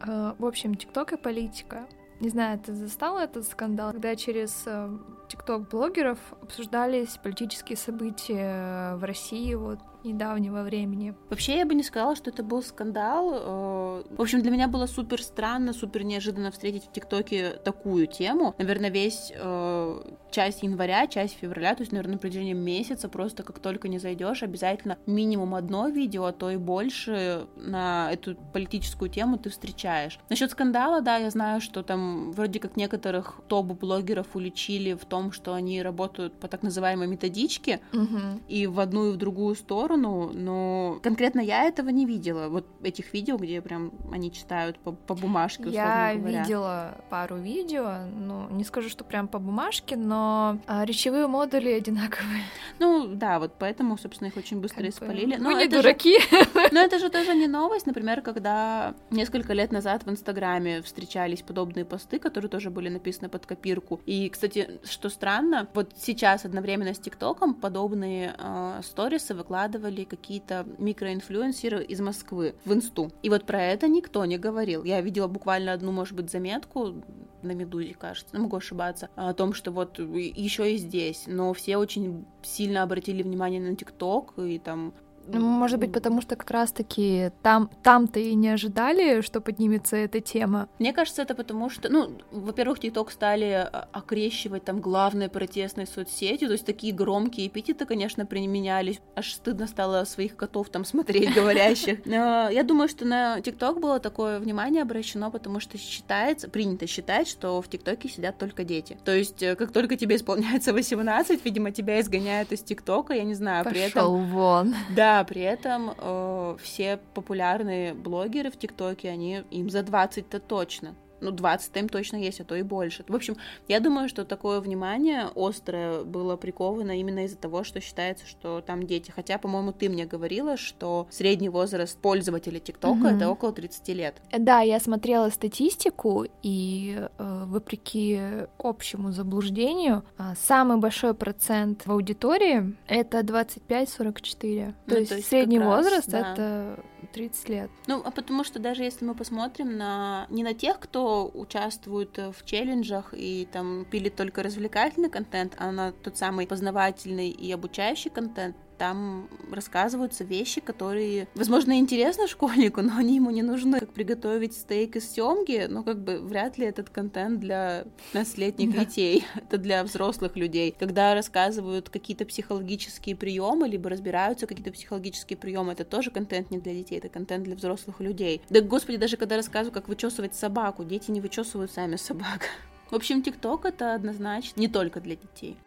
Э, 0.05 0.33
в 0.37 0.45
общем, 0.45 0.75
ТикТок 0.75 1.13
и 1.13 1.17
политика. 1.17 1.87
Не 2.19 2.29
знаю, 2.29 2.59
ты 2.59 2.73
застала 2.73 3.19
этот 3.19 3.45
скандал, 3.45 3.91
когда 3.91 4.15
через 4.15 4.63
э, 4.65 4.97
ТикТок-блогеров 5.27 6.19
обсуждались 6.41 7.17
политические 7.21 7.77
события 7.77 8.95
в 8.95 9.03
России 9.03 9.53
вот 9.53 9.79
недавнего 10.05 10.63
времени. 10.63 11.13
Вообще, 11.29 11.57
я 11.57 11.65
бы 11.65 11.75
не 11.75 11.83
сказала, 11.83 12.15
что 12.15 12.29
это 12.29 12.43
был 12.43 12.63
скандал. 12.63 13.33
Э, 13.33 14.03
в 14.09 14.21
общем, 14.21 14.41
для 14.41 14.51
меня 14.51 14.67
было 14.67 14.85
супер 14.85 15.21
странно, 15.21 15.73
супер 15.73 16.03
неожиданно 16.03 16.51
встретить 16.51 16.85
в 16.85 16.91
ТикТоке 16.91 17.51
такую 17.63 18.07
тему. 18.07 18.55
Наверное, 18.57 18.89
весь 18.89 19.33
э, 19.35 20.13
часть 20.31 20.63
января, 20.63 21.07
часть 21.07 21.37
февраля, 21.39 21.75
то 21.75 21.81
есть, 21.81 21.91
наверное, 21.91 22.13
на 22.13 22.19
протяжении 22.19 22.53
месяца, 22.53 23.09
просто 23.09 23.43
как 23.43 23.59
только 23.59 23.87
не 23.87 23.99
зайдешь, 23.99 24.43
обязательно 24.43 24.97
минимум 25.05 25.55
одно 25.55 25.87
видео, 25.87 26.25
а 26.25 26.31
то 26.31 26.49
и 26.51 26.57
больше 26.57 27.47
на 27.55 28.11
эту 28.11 28.35
политическую 28.53 29.09
тему 29.09 29.37
ты 29.37 29.49
встречаешь. 29.49 30.19
Насчет 30.29 30.51
скандала, 30.51 31.01
да, 31.01 31.17
я 31.17 31.29
знаю, 31.29 31.61
что 31.61 31.83
там 31.83 32.31
вроде 32.31 32.59
как 32.59 32.75
некоторых 32.75 33.39
топ-блогеров 33.47 34.35
уличили 34.35 34.93
в 34.93 35.05
том, 35.05 35.31
что 35.31 35.53
они 35.53 35.81
работают 35.81 36.33
по 36.33 36.47
так 36.47 36.63
называемой 36.63 37.07
методичке, 37.07 37.79
угу. 37.93 38.41
и 38.47 38.67
в 38.67 38.79
одну 38.79 39.09
и 39.09 39.13
в 39.13 39.17
другую 39.17 39.55
сторону 39.55 39.94
сторону, 39.95 40.31
но 40.33 40.99
конкретно 41.01 41.39
я 41.39 41.63
этого 41.63 41.89
не 41.89 42.05
видела. 42.05 42.49
Вот 42.49 42.65
этих 42.83 43.13
видео, 43.13 43.37
где 43.37 43.61
прям 43.61 43.91
они 44.11 44.31
читают 44.31 44.77
по, 44.79 44.91
по 44.91 45.15
бумажке, 45.15 45.63
условно 45.63 45.79
я 45.79 46.15
говоря. 46.15 46.31
Я 46.31 46.43
видела 46.43 46.97
пару 47.09 47.37
видео, 47.37 48.05
ну, 48.13 48.49
не 48.49 48.63
скажу, 48.63 48.89
что 48.89 49.03
прям 49.03 49.27
по 49.27 49.39
бумажке, 49.39 49.95
но 49.95 50.59
а, 50.67 50.85
речевые 50.85 51.27
модули 51.27 51.69
одинаковые. 51.69 52.43
Ну, 52.79 53.07
да, 53.07 53.39
вот 53.39 53.53
поэтому, 53.57 53.97
собственно, 53.97 54.27
их 54.27 54.37
очень 54.37 54.59
быстро 54.59 54.81
как 54.81 54.89
испалили. 54.89 55.37
Мы 55.37 55.41
но 55.41 55.51
не 55.51 55.67
дураки. 55.67 56.19
Же, 56.19 56.47
но 56.71 56.79
это 56.79 56.99
же 56.99 57.09
тоже 57.09 57.33
не 57.35 57.47
новость. 57.47 57.85
Например, 57.85 58.21
когда 58.21 58.93
несколько 59.11 59.53
лет 59.53 59.71
назад 59.71 60.05
в 60.05 60.09
Инстаграме 60.09 60.81
встречались 60.81 61.41
подобные 61.41 61.85
посты, 61.85 62.19
которые 62.19 62.49
тоже 62.49 62.69
были 62.69 62.89
написаны 62.89 63.29
под 63.29 63.45
копирку. 63.45 64.01
И, 64.05 64.29
кстати, 64.29 64.79
что 64.83 65.09
странно, 65.09 65.67
вот 65.73 65.93
сейчас 65.97 66.45
одновременно 66.45 66.93
с 66.93 66.99
ТикТоком 66.99 67.53
подобные 67.53 68.35
э, 68.37 68.81
сторисы 68.83 69.33
выкладывают 69.33 69.84
выкладывали 69.85 70.03
какие-то 70.03 70.65
микроинфлюенсеры 70.77 71.83
из 71.83 71.99
Москвы 71.99 72.55
в 72.65 72.73
инсту. 72.73 73.11
И 73.23 73.29
вот 73.29 73.45
про 73.45 73.61
это 73.61 73.87
никто 73.87 74.25
не 74.25 74.37
говорил. 74.37 74.83
Я 74.83 75.01
видела 75.01 75.27
буквально 75.27 75.73
одну, 75.73 75.91
может 75.91 76.15
быть, 76.15 76.31
заметку 76.31 77.03
на 77.41 77.51
Медузе, 77.51 77.93
кажется, 77.93 78.37
могу 78.39 78.57
ошибаться, 78.57 79.09
о 79.15 79.33
том, 79.33 79.53
что 79.53 79.71
вот 79.71 79.99
еще 79.99 80.73
и 80.73 80.77
здесь, 80.77 81.25
но 81.27 81.53
все 81.53 81.77
очень 81.77 82.25
сильно 82.41 82.81
обратили 82.81 83.21
внимание 83.21 83.61
на 83.61 83.75
ТикТок, 83.75 84.33
и 84.37 84.57
там 84.57 84.93
может 85.27 85.79
быть, 85.79 85.91
потому 85.91 86.21
что 86.21 86.35
как 86.35 86.49
раз-таки 86.51 87.31
там, 87.41 87.69
там-то 87.83 88.19
и 88.19 88.33
не 88.35 88.49
ожидали, 88.49 89.21
что 89.21 89.41
поднимется 89.41 89.95
эта 89.95 90.19
тема. 90.19 90.67
Мне 90.79 90.93
кажется, 90.93 91.21
это 91.21 91.35
потому 91.35 91.69
что, 91.69 91.89
ну, 91.89 92.17
во-первых, 92.31 92.79
ТикТок 92.79 93.11
стали 93.11 93.45
а, 93.45 93.87
окрещивать 93.91 94.65
там 94.65 94.79
главной 94.79 95.29
протестной 95.29 95.87
соцсетью, 95.87 96.47
то 96.47 96.53
есть 96.53 96.65
такие 96.65 96.93
громкие 96.93 97.47
эпитеты, 97.47 97.85
конечно, 97.85 98.25
применялись. 98.25 98.99
Аж 99.15 99.33
стыдно 99.33 99.67
стало 99.67 100.03
своих 100.05 100.35
котов 100.35 100.69
там 100.69 100.85
смотреть, 100.85 101.33
говорящих. 101.33 102.05
Но 102.05 102.49
я 102.49 102.63
думаю, 102.63 102.87
что 102.89 103.05
на 103.05 103.41
ТикТок 103.41 103.79
было 103.79 103.99
такое 103.99 104.39
внимание 104.39 104.81
обращено, 104.81 105.31
потому 105.31 105.59
что 105.59 105.77
считается, 105.77 106.49
принято 106.49 106.87
считать, 106.87 107.27
что 107.27 107.61
в 107.61 107.67
ТикТоке 107.67 108.09
сидят 108.09 108.37
только 108.37 108.63
дети. 108.63 108.97
То 109.03 109.15
есть, 109.15 109.41
э, 109.41 109.55
как 109.55 109.71
только 109.71 109.95
тебе 109.95 110.15
исполняется 110.15 110.73
18, 110.73 111.43
видимо, 111.45 111.71
тебя 111.71 111.99
изгоняют 111.99 112.51
из 112.51 112.61
ТикТока, 112.61 113.13
я 113.13 113.23
не 113.23 113.33
знаю, 113.33 113.63
Пошел 113.63 113.79
при 113.79 113.89
этом... 113.89 114.25
вон. 114.31 114.75
Да, 114.95 115.14
да, 115.15 115.23
при 115.23 115.41
этом 115.43 115.93
э, 115.97 116.57
все 116.61 116.99
популярные 117.13 117.93
блогеры 117.93 118.51
в 118.51 118.57
ТикТоке, 118.57 119.09
они 119.09 119.43
им 119.49 119.69
за 119.69 119.79
20-то 119.79 120.41
точно 120.41 120.93
ну, 121.21 121.31
20 121.31 121.75
им 121.77 121.89
точно 121.89 122.17
есть, 122.17 122.39
а 122.41 122.43
то 122.43 122.55
и 122.55 122.61
больше. 122.61 123.03
В 123.07 123.15
общем, 123.15 123.37
я 123.67 123.79
думаю, 123.79 124.09
что 124.09 124.25
такое 124.25 124.59
внимание 124.59 125.29
острое 125.35 126.03
было 126.03 126.35
приковано 126.35 126.99
именно 126.99 127.25
из-за 127.25 127.37
того, 127.37 127.63
что 127.63 127.81
считается, 127.81 128.25
что 128.25 128.61
там 128.61 128.83
дети. 128.83 129.11
Хотя, 129.11 129.37
по-моему, 129.37 129.71
ты 129.71 129.89
мне 129.89 130.05
говорила, 130.05 130.57
что 130.57 131.07
средний 131.09 131.49
возраст 131.49 131.97
пользователя 131.97 132.59
ТикТока 132.59 132.97
угу. 132.97 133.07
это 133.07 133.29
около 133.29 133.53
30 133.53 133.87
лет. 133.89 134.15
Да, 134.37 134.61
я 134.61 134.79
смотрела 134.79 135.29
статистику, 135.29 136.25
и 136.43 137.07
э, 137.17 137.43
вопреки 137.45 138.19
общему 138.57 139.11
заблуждению, 139.11 140.03
э, 140.17 140.33
самый 140.39 140.77
большой 140.77 141.13
процент 141.13 141.85
в 141.85 141.91
аудитории 141.91 142.75
это 142.87 143.19
25-44. 143.19 144.65
Ну, 144.65 144.73
то, 144.87 144.99
есть 144.99 145.09
то 145.09 145.15
есть 145.15 145.27
средний 145.27 145.59
возраст 145.59 146.09
да. 146.09 146.19
это 146.19 146.79
30 147.11 147.49
лет. 147.49 147.71
Ну, 147.87 148.01
а 148.03 148.11
потому 148.11 148.43
что 148.43 148.59
даже 148.59 148.83
если 148.83 149.05
мы 149.05 149.15
посмотрим 149.15 149.77
на 149.77 150.27
не 150.29 150.43
на 150.43 150.53
тех, 150.53 150.79
кто 150.79 151.29
участвует 151.33 152.17
в 152.17 152.45
челленджах 152.45 153.13
и 153.15 153.47
там 153.51 153.85
пилит 153.85 154.15
только 154.15 154.43
развлекательный 154.43 155.09
контент, 155.09 155.55
а 155.57 155.71
на 155.71 155.91
тот 155.91 156.17
самый 156.17 156.47
познавательный 156.47 157.29
и 157.29 157.51
обучающий 157.51 158.11
контент, 158.11 158.55
там 158.77 159.27
рассказываются 159.51 160.23
вещи, 160.23 160.61
которые, 160.61 161.27
возможно, 161.35 161.77
интересны 161.79 162.27
школьнику, 162.27 162.81
но 162.83 162.97
они 162.97 163.15
ему 163.15 163.31
не 163.31 163.43
нужны. 163.43 163.79
Как 163.79 163.93
приготовить 163.93 164.53
стейк 164.53 164.95
из 164.95 165.11
семги, 165.11 165.67
но 165.69 165.83
как 165.83 166.03
бы 166.03 166.19
вряд 166.19 166.57
ли 166.57 166.65
этот 166.65 166.89
контент 166.89 167.39
для 167.39 167.85
15-летних 168.13 168.73
да. 168.73 168.85
детей. 168.85 169.25
Это 169.35 169.57
для 169.57 169.83
взрослых 169.83 170.35
людей. 170.35 170.75
Когда 170.77 171.13
рассказывают 171.13 171.89
какие-то 171.89 172.25
психологические 172.25 173.15
приемы, 173.15 173.67
либо 173.67 173.89
разбираются 173.89 174.47
какие-то 174.47 174.71
психологические 174.71 175.37
приемы, 175.37 175.73
это 175.73 175.85
тоже 175.85 176.11
контент 176.11 176.51
не 176.51 176.59
для 176.59 176.73
детей, 176.73 176.97
это 176.97 177.09
контент 177.09 177.43
для 177.43 177.55
взрослых 177.55 177.99
людей. 177.99 178.41
Да, 178.49 178.61
господи, 178.61 178.97
даже 178.97 179.17
когда 179.17 179.35
рассказываю, 179.35 179.73
как 179.73 179.87
вычесывать 179.87 180.35
собаку, 180.35 180.83
дети 180.83 181.11
не 181.11 181.21
вычесывают 181.21 181.71
сами 181.71 181.95
собак. 181.95 182.49
В 182.89 182.95
общем, 182.95 183.21
ТикТок 183.21 183.65
это 183.65 183.95
однозначно 183.95 184.59
не 184.59 184.67
только 184.67 185.01
для 185.01 185.15
детей. 185.15 185.57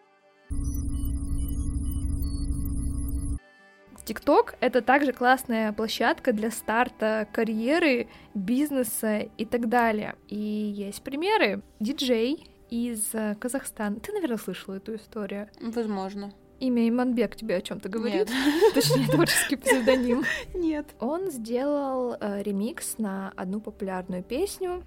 ТикТок— 4.09 4.55
это 4.61 4.81
также 4.81 5.13
классная 5.13 5.71
площадка 5.75 6.33
для 6.33 6.51
старта 6.51 7.29
карьеры, 7.31 8.09
бизнеса 8.33 9.19
и 9.37 9.45
так 9.45 9.69
далее. 9.69 10.15
И 10.29 10.39
есть 10.39 11.03
примеры. 11.03 11.61
Диджей 11.79 12.51
из 12.71 13.11
э, 13.13 13.37
Казахстана. 13.39 14.01
Ты, 14.01 14.13
наверное, 14.13 14.39
слышала 14.39 14.77
эту 14.77 14.97
историю? 14.97 15.51
Возможно. 15.61 16.33
имя 16.59 16.89
Иманбек 16.89 17.37
тебе 17.37 17.57
о 17.57 17.61
чем-то 17.61 17.91
говорит? 17.91 18.31
Нет. 18.31 18.31
Точнее, 18.75 19.07
творческий 19.09 19.57
псевдоним. 19.57 20.25
Нет. 20.55 20.87
Он 21.01 21.31
сделал 21.31 22.17
э, 22.19 22.43
ремикс 22.43 22.97
на 22.97 23.35
одну 23.37 23.61
популярную 23.61 24.23
песню. 24.23 24.85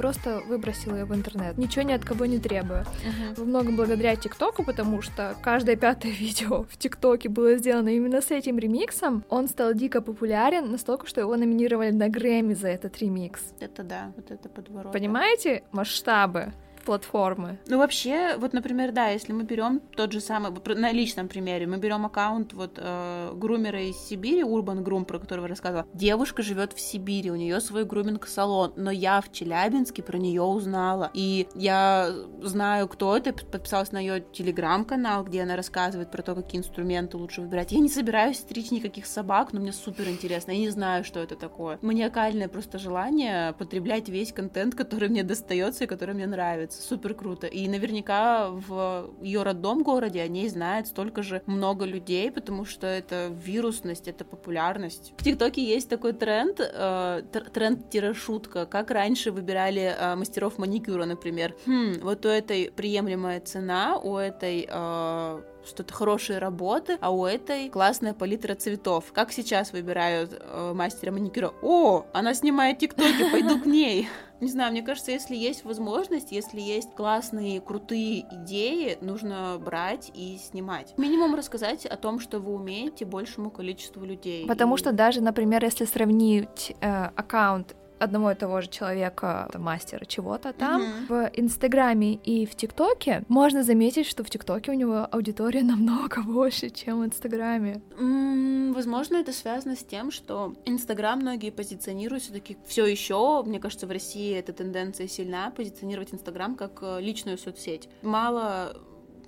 Просто 0.00 0.40
выбросила 0.46 0.94
ее 0.96 1.04
в 1.04 1.14
интернет, 1.14 1.58
ничего 1.58 1.82
ни 1.82 1.92
от 1.92 2.02
кого 2.02 2.24
не 2.24 2.38
требуя. 2.38 2.84
Uh-huh. 2.84 3.34
Во 3.36 3.44
многом 3.44 3.76
благодаря 3.76 4.16
ТикТоку, 4.16 4.64
потому 4.64 5.02
что 5.02 5.36
каждое 5.42 5.76
пятое 5.76 6.10
видео 6.20 6.62
в 6.62 6.78
ТикТоке 6.78 7.28
было 7.28 7.56
сделано 7.56 7.90
именно 7.90 8.22
с 8.22 8.30
этим 8.30 8.58
ремиксом. 8.58 9.24
Он 9.28 9.46
стал 9.46 9.74
дико 9.74 10.00
популярен, 10.00 10.70
настолько, 10.70 11.06
что 11.06 11.20
его 11.20 11.36
номинировали 11.36 11.90
на 11.90 12.08
Грэмми 12.08 12.54
за 12.54 12.68
этот 12.68 12.98
ремикс. 12.98 13.42
Это 13.60 13.82
да, 13.82 14.12
вот 14.16 14.30
это 14.30 14.48
подворот. 14.48 14.90
Понимаете 14.90 15.64
масштабы? 15.70 16.54
Платформы. 16.82 17.58
Ну, 17.66 17.78
вообще, 17.78 18.36
вот, 18.36 18.52
например, 18.52 18.92
да, 18.92 19.08
если 19.08 19.32
мы 19.32 19.44
берем 19.44 19.80
тот 19.96 20.12
же 20.12 20.20
самый, 20.20 20.52
на 20.74 20.92
личном 20.92 21.28
примере, 21.28 21.66
мы 21.66 21.78
берем 21.78 22.06
аккаунт 22.06 22.52
вот 22.52 22.78
э, 22.78 23.32
грумера 23.34 23.82
из 23.82 23.96
Сибири, 23.96 24.42
Urban 24.42 24.82
Groom, 24.82 25.04
про 25.04 25.18
которого 25.18 25.44
я 25.44 25.50
рассказывала. 25.50 25.86
Девушка 25.94 26.42
живет 26.42 26.72
в 26.72 26.80
Сибири, 26.80 27.30
у 27.30 27.36
нее 27.36 27.60
свой 27.60 27.84
груминг-салон, 27.84 28.74
но 28.76 28.90
я 28.90 29.20
в 29.20 29.32
Челябинске 29.32 30.02
про 30.02 30.18
нее 30.18 30.42
узнала. 30.42 31.10
И 31.14 31.48
я 31.54 32.12
знаю, 32.42 32.88
кто 32.88 33.16
это, 33.16 33.32
подписалась 33.32 33.92
на 33.92 33.98
ее 33.98 34.24
телеграм-канал, 34.32 35.24
где 35.24 35.42
она 35.42 35.56
рассказывает 35.56 36.10
про 36.10 36.22
то, 36.22 36.34
какие 36.34 36.60
инструменты 36.60 37.16
лучше 37.16 37.40
выбирать. 37.40 37.72
Я 37.72 37.80
не 37.80 37.88
собираюсь 37.88 38.38
стричь 38.38 38.70
никаких 38.70 39.06
собак, 39.06 39.52
но 39.52 39.60
мне 39.60 39.72
супер 39.72 40.08
интересно. 40.08 40.52
Я 40.52 40.58
не 40.58 40.70
знаю, 40.70 41.04
что 41.04 41.20
это 41.20 41.36
такое. 41.36 41.78
Маниакальное 41.82 42.48
просто 42.48 42.78
желание 42.78 43.52
потреблять 43.54 44.08
весь 44.08 44.32
контент, 44.32 44.74
который 44.74 45.08
мне 45.08 45.22
достается 45.22 45.84
и 45.84 45.86
который 45.86 46.14
мне 46.14 46.26
нравится 46.26 46.79
супер 46.80 47.14
круто. 47.14 47.46
И 47.46 47.68
наверняка 47.68 48.50
в 48.50 49.10
ее 49.22 49.42
родном 49.42 49.82
городе 49.82 50.20
о 50.20 50.28
ней 50.28 50.48
знает 50.48 50.86
столько 50.86 51.22
же 51.22 51.42
много 51.46 51.84
людей, 51.84 52.30
потому 52.30 52.64
что 52.64 52.86
это 52.86 53.32
вирусность, 53.44 54.08
это 54.08 54.24
популярность. 54.24 55.12
В 55.18 55.24
ТикТоке 55.24 55.62
есть 55.62 55.88
такой 55.88 56.12
тренд, 56.12 56.60
э, 56.60 57.22
тренд-шутка, 57.52 58.66
как 58.66 58.90
раньше 58.90 59.30
выбирали 59.30 59.94
э, 59.96 60.14
мастеров 60.16 60.58
маникюра, 60.58 61.04
например. 61.04 61.54
Хм, 61.66 62.00
вот 62.02 62.26
у 62.26 62.28
этой 62.28 62.70
приемлемая 62.74 63.40
цена, 63.40 63.98
у 63.98 64.16
этой 64.16 64.66
э, 64.68 65.42
что-то 65.64 65.92
хорошие 65.92 66.38
работы, 66.38 66.98
а 67.00 67.10
у 67.10 67.24
этой 67.24 67.68
классная 67.68 68.14
палитра 68.14 68.54
цветов. 68.54 69.12
Как 69.12 69.32
сейчас 69.32 69.72
выбирают 69.72 70.32
э, 70.38 70.72
мастера 70.74 71.12
маникюра? 71.12 71.52
О, 71.62 72.06
она 72.12 72.34
снимает 72.34 72.78
тиктоки, 72.78 73.30
пойду 73.32 73.60
к 73.60 73.66
ней. 73.66 74.08
Не 74.40 74.48
знаю, 74.48 74.72
мне 74.72 74.82
кажется, 74.82 75.10
если 75.10 75.36
есть 75.36 75.64
возможность, 75.64 76.32
если 76.32 76.60
есть 76.60 76.94
классные, 76.94 77.60
крутые 77.60 78.24
идеи, 78.36 78.96
нужно 79.02 79.58
брать 79.58 80.10
и 80.14 80.38
снимать. 80.38 80.94
Минимум 80.96 81.34
рассказать 81.34 81.84
о 81.84 81.96
том, 81.96 82.20
что 82.20 82.38
вы 82.40 82.54
умеете 82.54 83.04
большему 83.04 83.50
количеству 83.50 84.02
людей. 84.02 84.46
Потому 84.46 84.76
и... 84.76 84.78
что 84.78 84.92
даже, 84.92 85.20
например, 85.20 85.62
если 85.62 85.84
сравнить 85.84 86.74
э, 86.80 87.10
аккаунт 87.14 87.76
одного 88.00 88.32
и 88.32 88.34
того 88.34 88.60
же 88.60 88.68
человека, 88.68 89.48
мастера 89.54 90.04
чего-то 90.04 90.52
там, 90.52 90.82
mm-hmm. 90.82 91.06
в 91.08 91.30
Инстаграме 91.34 92.14
и 92.14 92.46
в 92.46 92.54
ТикТоке, 92.54 93.22
можно 93.28 93.62
заметить, 93.62 94.06
что 94.06 94.24
в 94.24 94.30
ТикТоке 94.30 94.70
у 94.72 94.74
него 94.74 95.06
аудитория 95.10 95.62
намного 95.74 96.22
больше, 96.22 96.70
чем 96.70 97.00
в 97.00 97.04
Инстаграме. 97.04 97.82
Mm, 97.98 98.72
возможно, 98.72 99.16
это 99.16 99.32
связано 99.32 99.76
с 99.76 99.84
тем, 99.84 100.10
что 100.10 100.54
Инстаграм 100.64 101.18
многие 101.18 101.50
позиционируют 101.50 102.24
все-таки 102.24 102.56
все 102.66 102.86
еще, 102.86 103.42
мне 103.44 103.60
кажется, 103.60 103.86
в 103.86 103.90
России 103.90 104.34
эта 104.34 104.52
тенденция 104.52 105.06
сильна, 105.06 105.50
позиционировать 105.50 106.14
Инстаграм 106.14 106.56
как 106.56 106.78
э, 106.82 107.00
личную 107.00 107.38
соцсеть. 107.38 107.88
Мало 108.02 108.76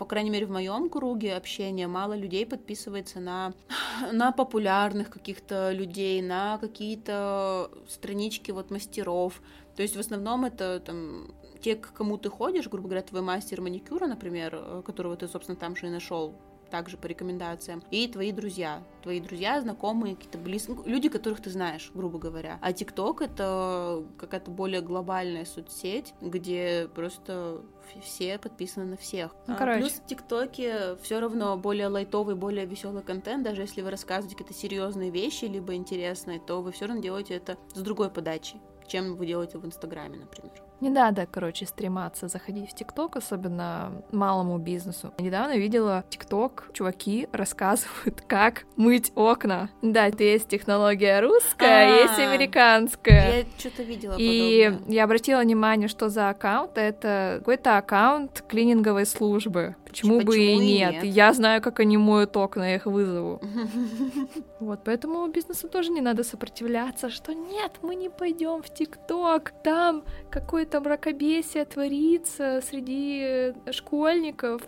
по 0.02 0.08
крайней 0.08 0.30
мере, 0.30 0.46
в 0.46 0.50
моем 0.50 0.90
круге 0.90 1.36
общения 1.36 1.86
мало 1.86 2.14
людей 2.14 2.44
подписывается 2.44 3.20
на, 3.20 3.52
на 4.12 4.32
популярных 4.32 5.10
каких-то 5.10 5.70
людей, 5.70 6.20
на 6.20 6.58
какие-то 6.58 7.70
странички 7.88 8.50
вот 8.50 8.72
мастеров. 8.72 9.40
То 9.76 9.82
есть 9.82 9.94
в 9.94 10.00
основном 10.00 10.44
это 10.44 10.80
там 10.80 11.32
те, 11.60 11.76
к 11.76 11.92
кому 11.92 12.18
ты 12.18 12.30
ходишь, 12.30 12.66
грубо 12.66 12.88
говоря, 12.88 13.02
твой 13.02 13.22
мастер 13.22 13.60
маникюра, 13.60 14.08
например, 14.08 14.56
э, 14.56 14.82
которого 14.84 15.16
ты, 15.16 15.28
собственно, 15.28 15.54
там 15.54 15.76
же 15.76 15.86
и 15.86 15.90
нашел 15.90 16.34
также 16.72 16.96
по 16.96 17.06
рекомендациям, 17.06 17.82
и 17.90 18.08
твои 18.08 18.32
друзья, 18.32 18.82
твои 19.02 19.20
друзья, 19.20 19.60
знакомые, 19.60 20.16
какие-то 20.16 20.38
близкие, 20.38 20.76
ну, 20.76 20.82
люди, 20.86 21.10
которых 21.10 21.42
ты 21.42 21.50
знаешь, 21.50 21.90
грубо 21.94 22.18
говоря. 22.18 22.58
А 22.62 22.72
ТикТок— 22.72 23.20
это 23.20 24.02
какая-то 24.16 24.50
более 24.50 24.80
глобальная 24.80 25.44
соцсеть, 25.44 26.14
где 26.22 26.88
просто 26.94 27.60
все 28.02 28.38
подписаны 28.38 28.86
на 28.86 28.96
всех. 28.96 29.36
Ну, 29.46 29.54
короче. 29.54 29.80
Плюс 29.80 29.92
в 29.92 30.06
ТикТоке 30.06 30.96
все 31.02 31.20
равно 31.20 31.58
более 31.58 31.88
лайтовый, 31.88 32.36
более 32.36 32.64
веселый 32.64 33.02
контент, 33.02 33.44
даже 33.44 33.60
если 33.60 33.82
вы 33.82 33.90
рассказываете 33.90 34.34
какие-то 34.34 34.58
серьезные 34.58 35.10
вещи, 35.10 35.44
либо 35.44 35.74
интересные, 35.74 36.40
то 36.40 36.62
вы 36.62 36.72
все 36.72 36.86
равно 36.86 37.02
делаете 37.02 37.34
это 37.34 37.58
с 37.74 37.80
другой 37.80 38.08
подачей, 38.08 38.62
чем 38.86 39.16
вы 39.16 39.26
делаете 39.26 39.58
в 39.58 39.66
Инстаграме, 39.66 40.20
например. 40.20 40.54
Не 40.82 40.90
надо, 40.90 41.26
короче, 41.30 41.64
стрематься 41.64 42.26
заходить 42.26 42.68
в 42.70 42.74
ТикТок, 42.74 43.14
особенно 43.14 43.92
малому 44.10 44.58
бизнесу. 44.58 45.12
Недавно 45.18 45.56
видела 45.56 46.02
ТикТок, 46.10 46.70
чуваки 46.72 47.28
рассказывают, 47.32 48.20
как 48.26 48.64
мыть 48.74 49.12
окна. 49.14 49.70
Да, 49.80 50.08
это 50.08 50.24
есть 50.24 50.48
технология 50.48 51.20
русская, 51.20 51.86
А-а-а. 51.86 52.00
есть 52.02 52.18
американская. 52.18 53.38
Я 53.38 53.44
что-то 53.58 53.84
видела 53.84 54.16
И 54.18 54.64
подобное. 54.68 54.94
я 54.96 55.04
обратила 55.04 55.40
внимание, 55.40 55.86
что 55.86 56.08
за 56.08 56.30
аккаунт 56.30 56.72
это 56.76 57.36
какой-то 57.38 57.78
аккаунт 57.78 58.42
клининговой 58.48 59.06
службы. 59.06 59.76
Почему, 59.92 60.18
Почему 60.18 60.32
бы 60.32 60.38
и 60.38 60.56
нет? 60.56 60.92
нет? 60.92 61.04
Я 61.04 61.32
знаю, 61.34 61.60
как 61.60 61.80
они 61.80 61.98
моют 61.98 62.34
окна, 62.36 62.70
я 62.70 62.76
их 62.76 62.86
вызову. 62.86 63.40
Вот, 64.60 64.80
поэтому 64.84 65.26
бизнесу 65.26 65.68
тоже 65.68 65.90
не 65.90 66.00
надо 66.00 66.22
сопротивляться, 66.22 67.10
что 67.10 67.34
нет, 67.34 67.72
мы 67.82 67.96
не 67.96 68.08
пойдем 68.08 68.62
в 68.62 68.72
ТикТок, 68.72 69.52
там 69.64 70.04
какой-то 70.30 70.72
там 70.72 70.84
мракобесие 70.84 71.64
творится 71.64 72.62
среди 72.62 73.52
школьников, 73.70 74.62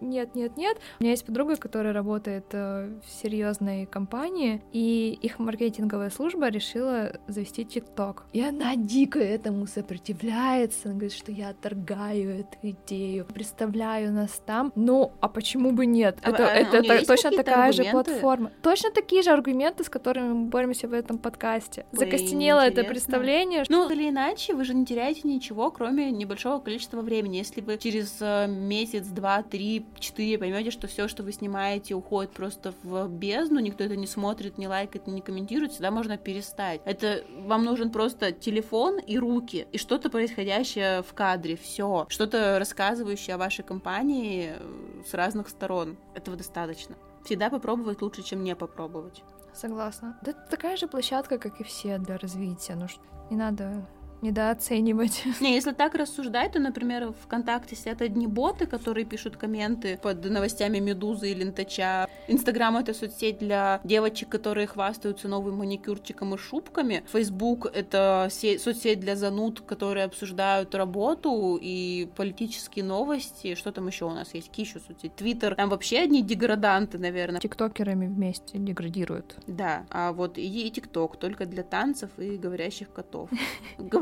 нет, 0.00 0.34
нет, 0.34 0.56
нет. 0.56 0.78
У 1.00 1.02
меня 1.02 1.12
есть 1.12 1.24
подруга, 1.24 1.56
которая 1.56 1.92
работает 1.92 2.46
э, 2.52 2.90
в 3.06 3.10
серьезной 3.10 3.86
компании, 3.86 4.62
и 4.72 5.18
их 5.20 5.38
маркетинговая 5.38 6.10
служба 6.10 6.48
решила 6.48 7.12
завести 7.26 7.64
ТикТок. 7.64 8.24
И 8.32 8.40
она 8.40 8.76
дико 8.76 9.18
этому 9.18 9.66
сопротивляется. 9.66 10.88
Она 10.88 10.94
говорит, 10.94 11.12
что 11.12 11.32
я 11.32 11.50
отторгаю 11.50 12.40
эту 12.40 12.58
идею, 12.62 13.26
представляю 13.26 14.12
нас 14.12 14.40
там. 14.44 14.72
Ну, 14.74 15.12
а 15.20 15.28
почему 15.28 15.72
бы 15.72 15.86
нет? 15.86 16.18
А, 16.22 16.30
это 16.30 16.48
а, 16.48 16.54
это, 16.54 16.76
это 16.78 17.06
точно 17.06 17.30
такая 17.30 17.68
аргументы? 17.68 17.82
же 17.82 17.90
платформа. 17.90 18.52
Точно 18.62 18.90
такие 18.90 19.22
же 19.22 19.30
аргументы, 19.30 19.84
с 19.84 19.88
которыми 19.88 20.32
мы 20.32 20.44
боремся 20.46 20.88
в 20.88 20.92
этом 20.92 21.18
подкасте. 21.18 21.86
Ой, 21.92 21.98
Закостенело 21.98 22.60
это 22.60 22.84
представление. 22.84 23.64
Ну, 23.68 23.88
или 23.90 24.08
иначе, 24.08 24.54
вы 24.54 24.64
же 24.64 24.74
не 24.74 24.84
теряете 24.86 25.22
ничего, 25.24 25.70
кроме 25.70 26.10
небольшого 26.10 26.60
количества 26.60 27.00
времени. 27.00 27.36
Если 27.36 27.60
вы 27.60 27.78
через 27.78 28.16
э, 28.20 28.46
месяц, 28.46 29.06
два, 29.06 29.42
три 29.42 29.84
4 29.98 30.38
поймете, 30.38 30.70
что 30.70 30.86
все, 30.86 31.08
что 31.08 31.22
вы 31.22 31.32
снимаете, 31.32 31.94
уходит 31.94 32.32
просто 32.32 32.74
в 32.82 33.08
бездну, 33.08 33.60
никто 33.60 33.84
это 33.84 33.96
не 33.96 34.06
смотрит, 34.06 34.58
не 34.58 34.68
лайкает, 34.68 35.06
не 35.06 35.20
комментирует, 35.20 35.72
всегда 35.72 35.90
можно 35.90 36.16
перестать. 36.16 36.80
Это 36.84 37.24
вам 37.44 37.64
нужен 37.64 37.90
просто 37.90 38.32
телефон 38.32 38.98
и 38.98 39.18
руки, 39.18 39.66
и 39.72 39.78
что-то 39.78 40.10
происходящее 40.10 41.02
в 41.02 41.12
кадре, 41.14 41.56
все. 41.56 42.06
Что-то 42.08 42.58
рассказывающее 42.58 43.34
о 43.34 43.38
вашей 43.38 43.64
компании 43.64 44.54
э, 44.56 45.02
с 45.08 45.14
разных 45.14 45.48
сторон. 45.48 45.96
Этого 46.14 46.36
достаточно. 46.36 46.96
Всегда 47.24 47.50
попробовать 47.50 48.02
лучше, 48.02 48.22
чем 48.22 48.44
не 48.44 48.54
попробовать. 48.56 49.22
Согласна. 49.52 50.18
Да 50.22 50.30
это 50.30 50.46
такая 50.50 50.76
же 50.76 50.86
площадка, 50.86 51.38
как 51.38 51.60
и 51.60 51.64
все 51.64 51.98
для 51.98 52.16
развития. 52.16 52.76
Ну, 52.76 52.86
не 53.30 53.36
надо 53.36 53.86
недооценивать. 54.22 55.22
Не, 55.40 55.54
если 55.54 55.72
так 55.72 55.94
рассуждать, 55.94 56.52
то, 56.52 56.58
например, 56.58 57.12
ВКонтакте 57.24 57.76
сидят 57.76 58.02
одни 58.02 58.26
боты, 58.26 58.66
которые 58.66 59.04
пишут 59.04 59.36
комменты 59.36 59.98
под 60.02 60.24
новостями 60.24 60.78
Медузы 60.78 61.30
и 61.30 61.34
Лентача. 61.34 62.08
Инстаграм— 62.26 62.76
это 62.78 62.94
соцсеть 62.94 63.38
для 63.38 63.80
девочек, 63.84 64.28
которые 64.28 64.66
хвастаются 64.66 65.28
новым 65.28 65.58
маникюрчиком 65.58 66.34
и 66.34 66.38
шубками. 66.38 67.04
Фейсбук— 67.12 67.66
это 67.74 68.28
соцсеть 68.30 69.00
для 69.00 69.16
зануд, 69.16 69.60
которые 69.60 70.04
обсуждают 70.04 70.74
работу 70.74 71.58
и 71.60 72.08
политические 72.16 72.84
новости. 72.84 73.54
Что 73.54 73.72
там 73.72 73.86
еще 73.86 74.04
у 74.04 74.10
нас 74.10 74.34
есть? 74.34 74.48
Какие 74.48 74.66
еще 74.66 74.80
соцсети? 74.80 75.12
Твиттер. 75.16 75.54
Там 75.54 75.70
вообще 75.70 76.00
одни 76.00 76.22
деграданты, 76.22 76.98
наверное. 76.98 77.40
Тиктокерами 77.40 78.06
вместе 78.06 78.58
деградируют. 78.58 79.36
Да, 79.46 79.86
а 79.90 80.12
вот 80.12 80.38
и 80.38 80.70
ТикТок 80.70 81.16
только 81.16 81.46
для 81.46 81.62
танцев 81.62 82.10
и 82.18 82.36
говорящих 82.36 82.92
котов. 82.92 83.30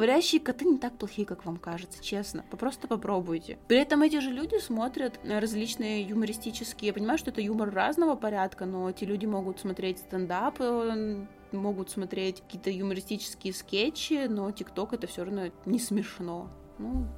Говорящие 0.06 0.40
коты 0.40 0.66
не 0.66 0.78
так 0.78 0.96
плохие, 0.96 1.26
как 1.26 1.44
вам 1.44 1.56
кажется, 1.56 2.00
честно. 2.00 2.44
Просто 2.52 2.86
попробуйте. 2.86 3.58
При 3.66 3.78
этом 3.78 4.02
эти 4.02 4.20
же 4.20 4.30
люди 4.30 4.56
смотрят 4.60 5.18
различные 5.24 6.02
юмористические... 6.02 6.86
Я 6.86 6.94
понимаю, 6.94 7.18
что 7.18 7.32
это 7.32 7.40
юмор 7.40 7.74
разного 7.74 8.14
порядка, 8.14 8.66
но 8.66 8.88
эти 8.88 9.02
люди 9.02 9.26
могут 9.26 9.58
смотреть 9.58 9.98
стендап 9.98 10.60
э, 10.60 11.26
могут 11.50 11.90
смотреть 11.90 12.40
какие-то 12.42 12.70
юмористические 12.70 13.52
скетчи, 13.52 14.28
но 14.28 14.48
ТикТок 14.52 14.92
это 14.92 15.08
все 15.08 15.24
равно 15.24 15.50
не 15.64 15.80
смешно. 15.80 16.50
Ну, 16.78 17.08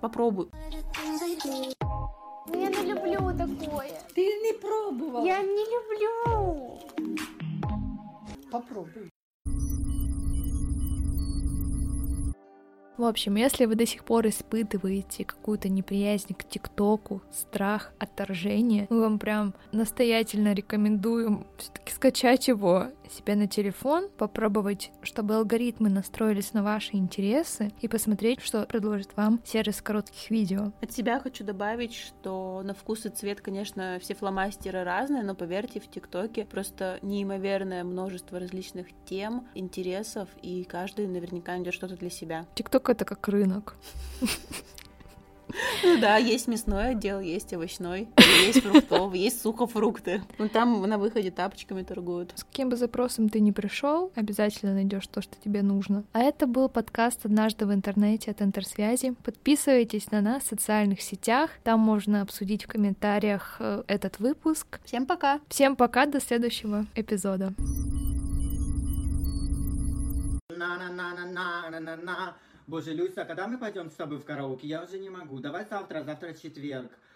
попробуй. 0.00 0.48
Я 0.64 2.70
не 2.70 2.94
люблю 2.94 3.30
такое. 3.36 3.90
Ты 4.14 4.22
не 4.22 4.58
пробовал. 4.58 5.26
Я 5.26 5.42
не 5.42 5.66
люблю. 5.66 6.80
Попробуй. 8.50 9.10
В 12.98 13.04
общем, 13.04 13.36
если 13.36 13.64
вы 13.64 13.74
до 13.74 13.86
сих 13.86 14.04
пор 14.04 14.28
испытываете 14.28 15.24
какую-то 15.24 15.70
неприязнь 15.70 16.34
к 16.34 16.44
ТикТоку, 16.44 17.22
страх, 17.32 17.92
отторжение, 17.98 18.86
мы 18.90 19.00
вам 19.00 19.18
прям 19.18 19.54
настоятельно 19.72 20.52
рекомендуем 20.52 21.46
все-таки 21.56 21.92
скачать 21.92 22.48
его 22.48 22.88
себе 23.10 23.34
на 23.34 23.46
телефон, 23.46 24.08
попробовать, 24.16 24.90
чтобы 25.02 25.36
алгоритмы 25.36 25.88
настроились 25.90 26.52
на 26.52 26.62
ваши 26.62 26.96
интересы 26.96 27.72
и 27.80 27.88
посмотреть, 27.88 28.40
что 28.40 28.64
предложит 28.64 29.16
вам 29.16 29.40
сервис 29.44 29.82
коротких 29.82 30.30
видео. 30.30 30.72
От 30.80 30.92
себя 30.92 31.20
хочу 31.20 31.44
добавить, 31.44 31.94
что 31.94 32.62
на 32.64 32.74
вкус 32.74 33.06
и 33.06 33.10
цвет, 33.10 33.40
конечно, 33.40 33.98
все 34.00 34.14
фломастеры 34.14 34.84
разные, 34.84 35.22
но 35.22 35.34
поверьте, 35.34 35.80
в 35.80 35.90
ТикТоке 35.90 36.44
просто 36.44 36.98
неимоверное 37.02 37.84
множество 37.84 38.38
различных 38.38 38.86
тем, 39.04 39.46
интересов, 39.54 40.28
и 40.42 40.64
каждый 40.64 41.06
наверняка 41.06 41.52
найдет 41.52 41.74
что-то 41.74 41.96
для 41.96 42.10
себя. 42.10 42.46
ТикТок 42.54 42.81
ТикТок 42.82 42.88
это 42.90 43.04
как 43.04 43.28
рынок. 43.28 43.74
Ну 45.84 46.00
да, 46.00 46.16
есть 46.16 46.48
мясной 46.48 46.92
отдел, 46.92 47.20
есть 47.20 47.52
овощной, 47.52 48.08
есть 48.46 48.62
фруктовый, 48.62 49.20
есть 49.28 49.42
сухофрукты. 49.42 50.22
Ну 50.38 50.48
там 50.48 50.80
на 50.80 50.96
выходе 50.96 51.30
тапочками 51.30 51.82
торгуют. 51.82 52.32
С 52.36 52.44
каким 52.44 52.70
бы 52.70 52.76
запросом 52.76 53.28
ты 53.28 53.38
не 53.38 53.52
пришел, 53.52 54.10
обязательно 54.14 54.72
найдешь 54.72 55.06
то, 55.08 55.20
что 55.20 55.36
тебе 55.44 55.60
нужно. 55.60 56.04
А 56.14 56.20
это 56.20 56.46
был 56.46 56.70
подкаст 56.70 57.26
«Однажды 57.26 57.66
в 57.66 57.74
интернете» 57.74 58.30
от 58.30 58.40
Интерсвязи. 58.40 59.14
Подписывайтесь 59.22 60.10
на 60.10 60.22
нас 60.22 60.44
в 60.44 60.46
социальных 60.46 61.02
сетях, 61.02 61.50
там 61.64 61.80
можно 61.80 62.22
обсудить 62.22 62.64
в 62.64 62.68
комментариях 62.68 63.56
э, 63.58 63.82
этот 63.88 64.20
выпуск. 64.20 64.80
Всем 64.86 65.04
пока! 65.04 65.40
Всем 65.48 65.76
пока, 65.76 66.06
до 66.06 66.18
следующего 66.18 66.86
эпизода. 66.94 67.52
Боже, 72.72 72.94
Люся, 72.94 73.26
когда 73.26 73.48
мы 73.48 73.58
пойдем 73.58 73.90
с 73.90 73.94
тобой 73.96 74.16
в 74.16 74.24
караоке? 74.24 74.66
Я 74.66 74.82
уже 74.82 74.98
не 74.98 75.10
могу. 75.10 75.40
Давай 75.40 75.66
завтра, 75.68 76.02
завтра 76.04 76.32
четверг. 76.32 76.90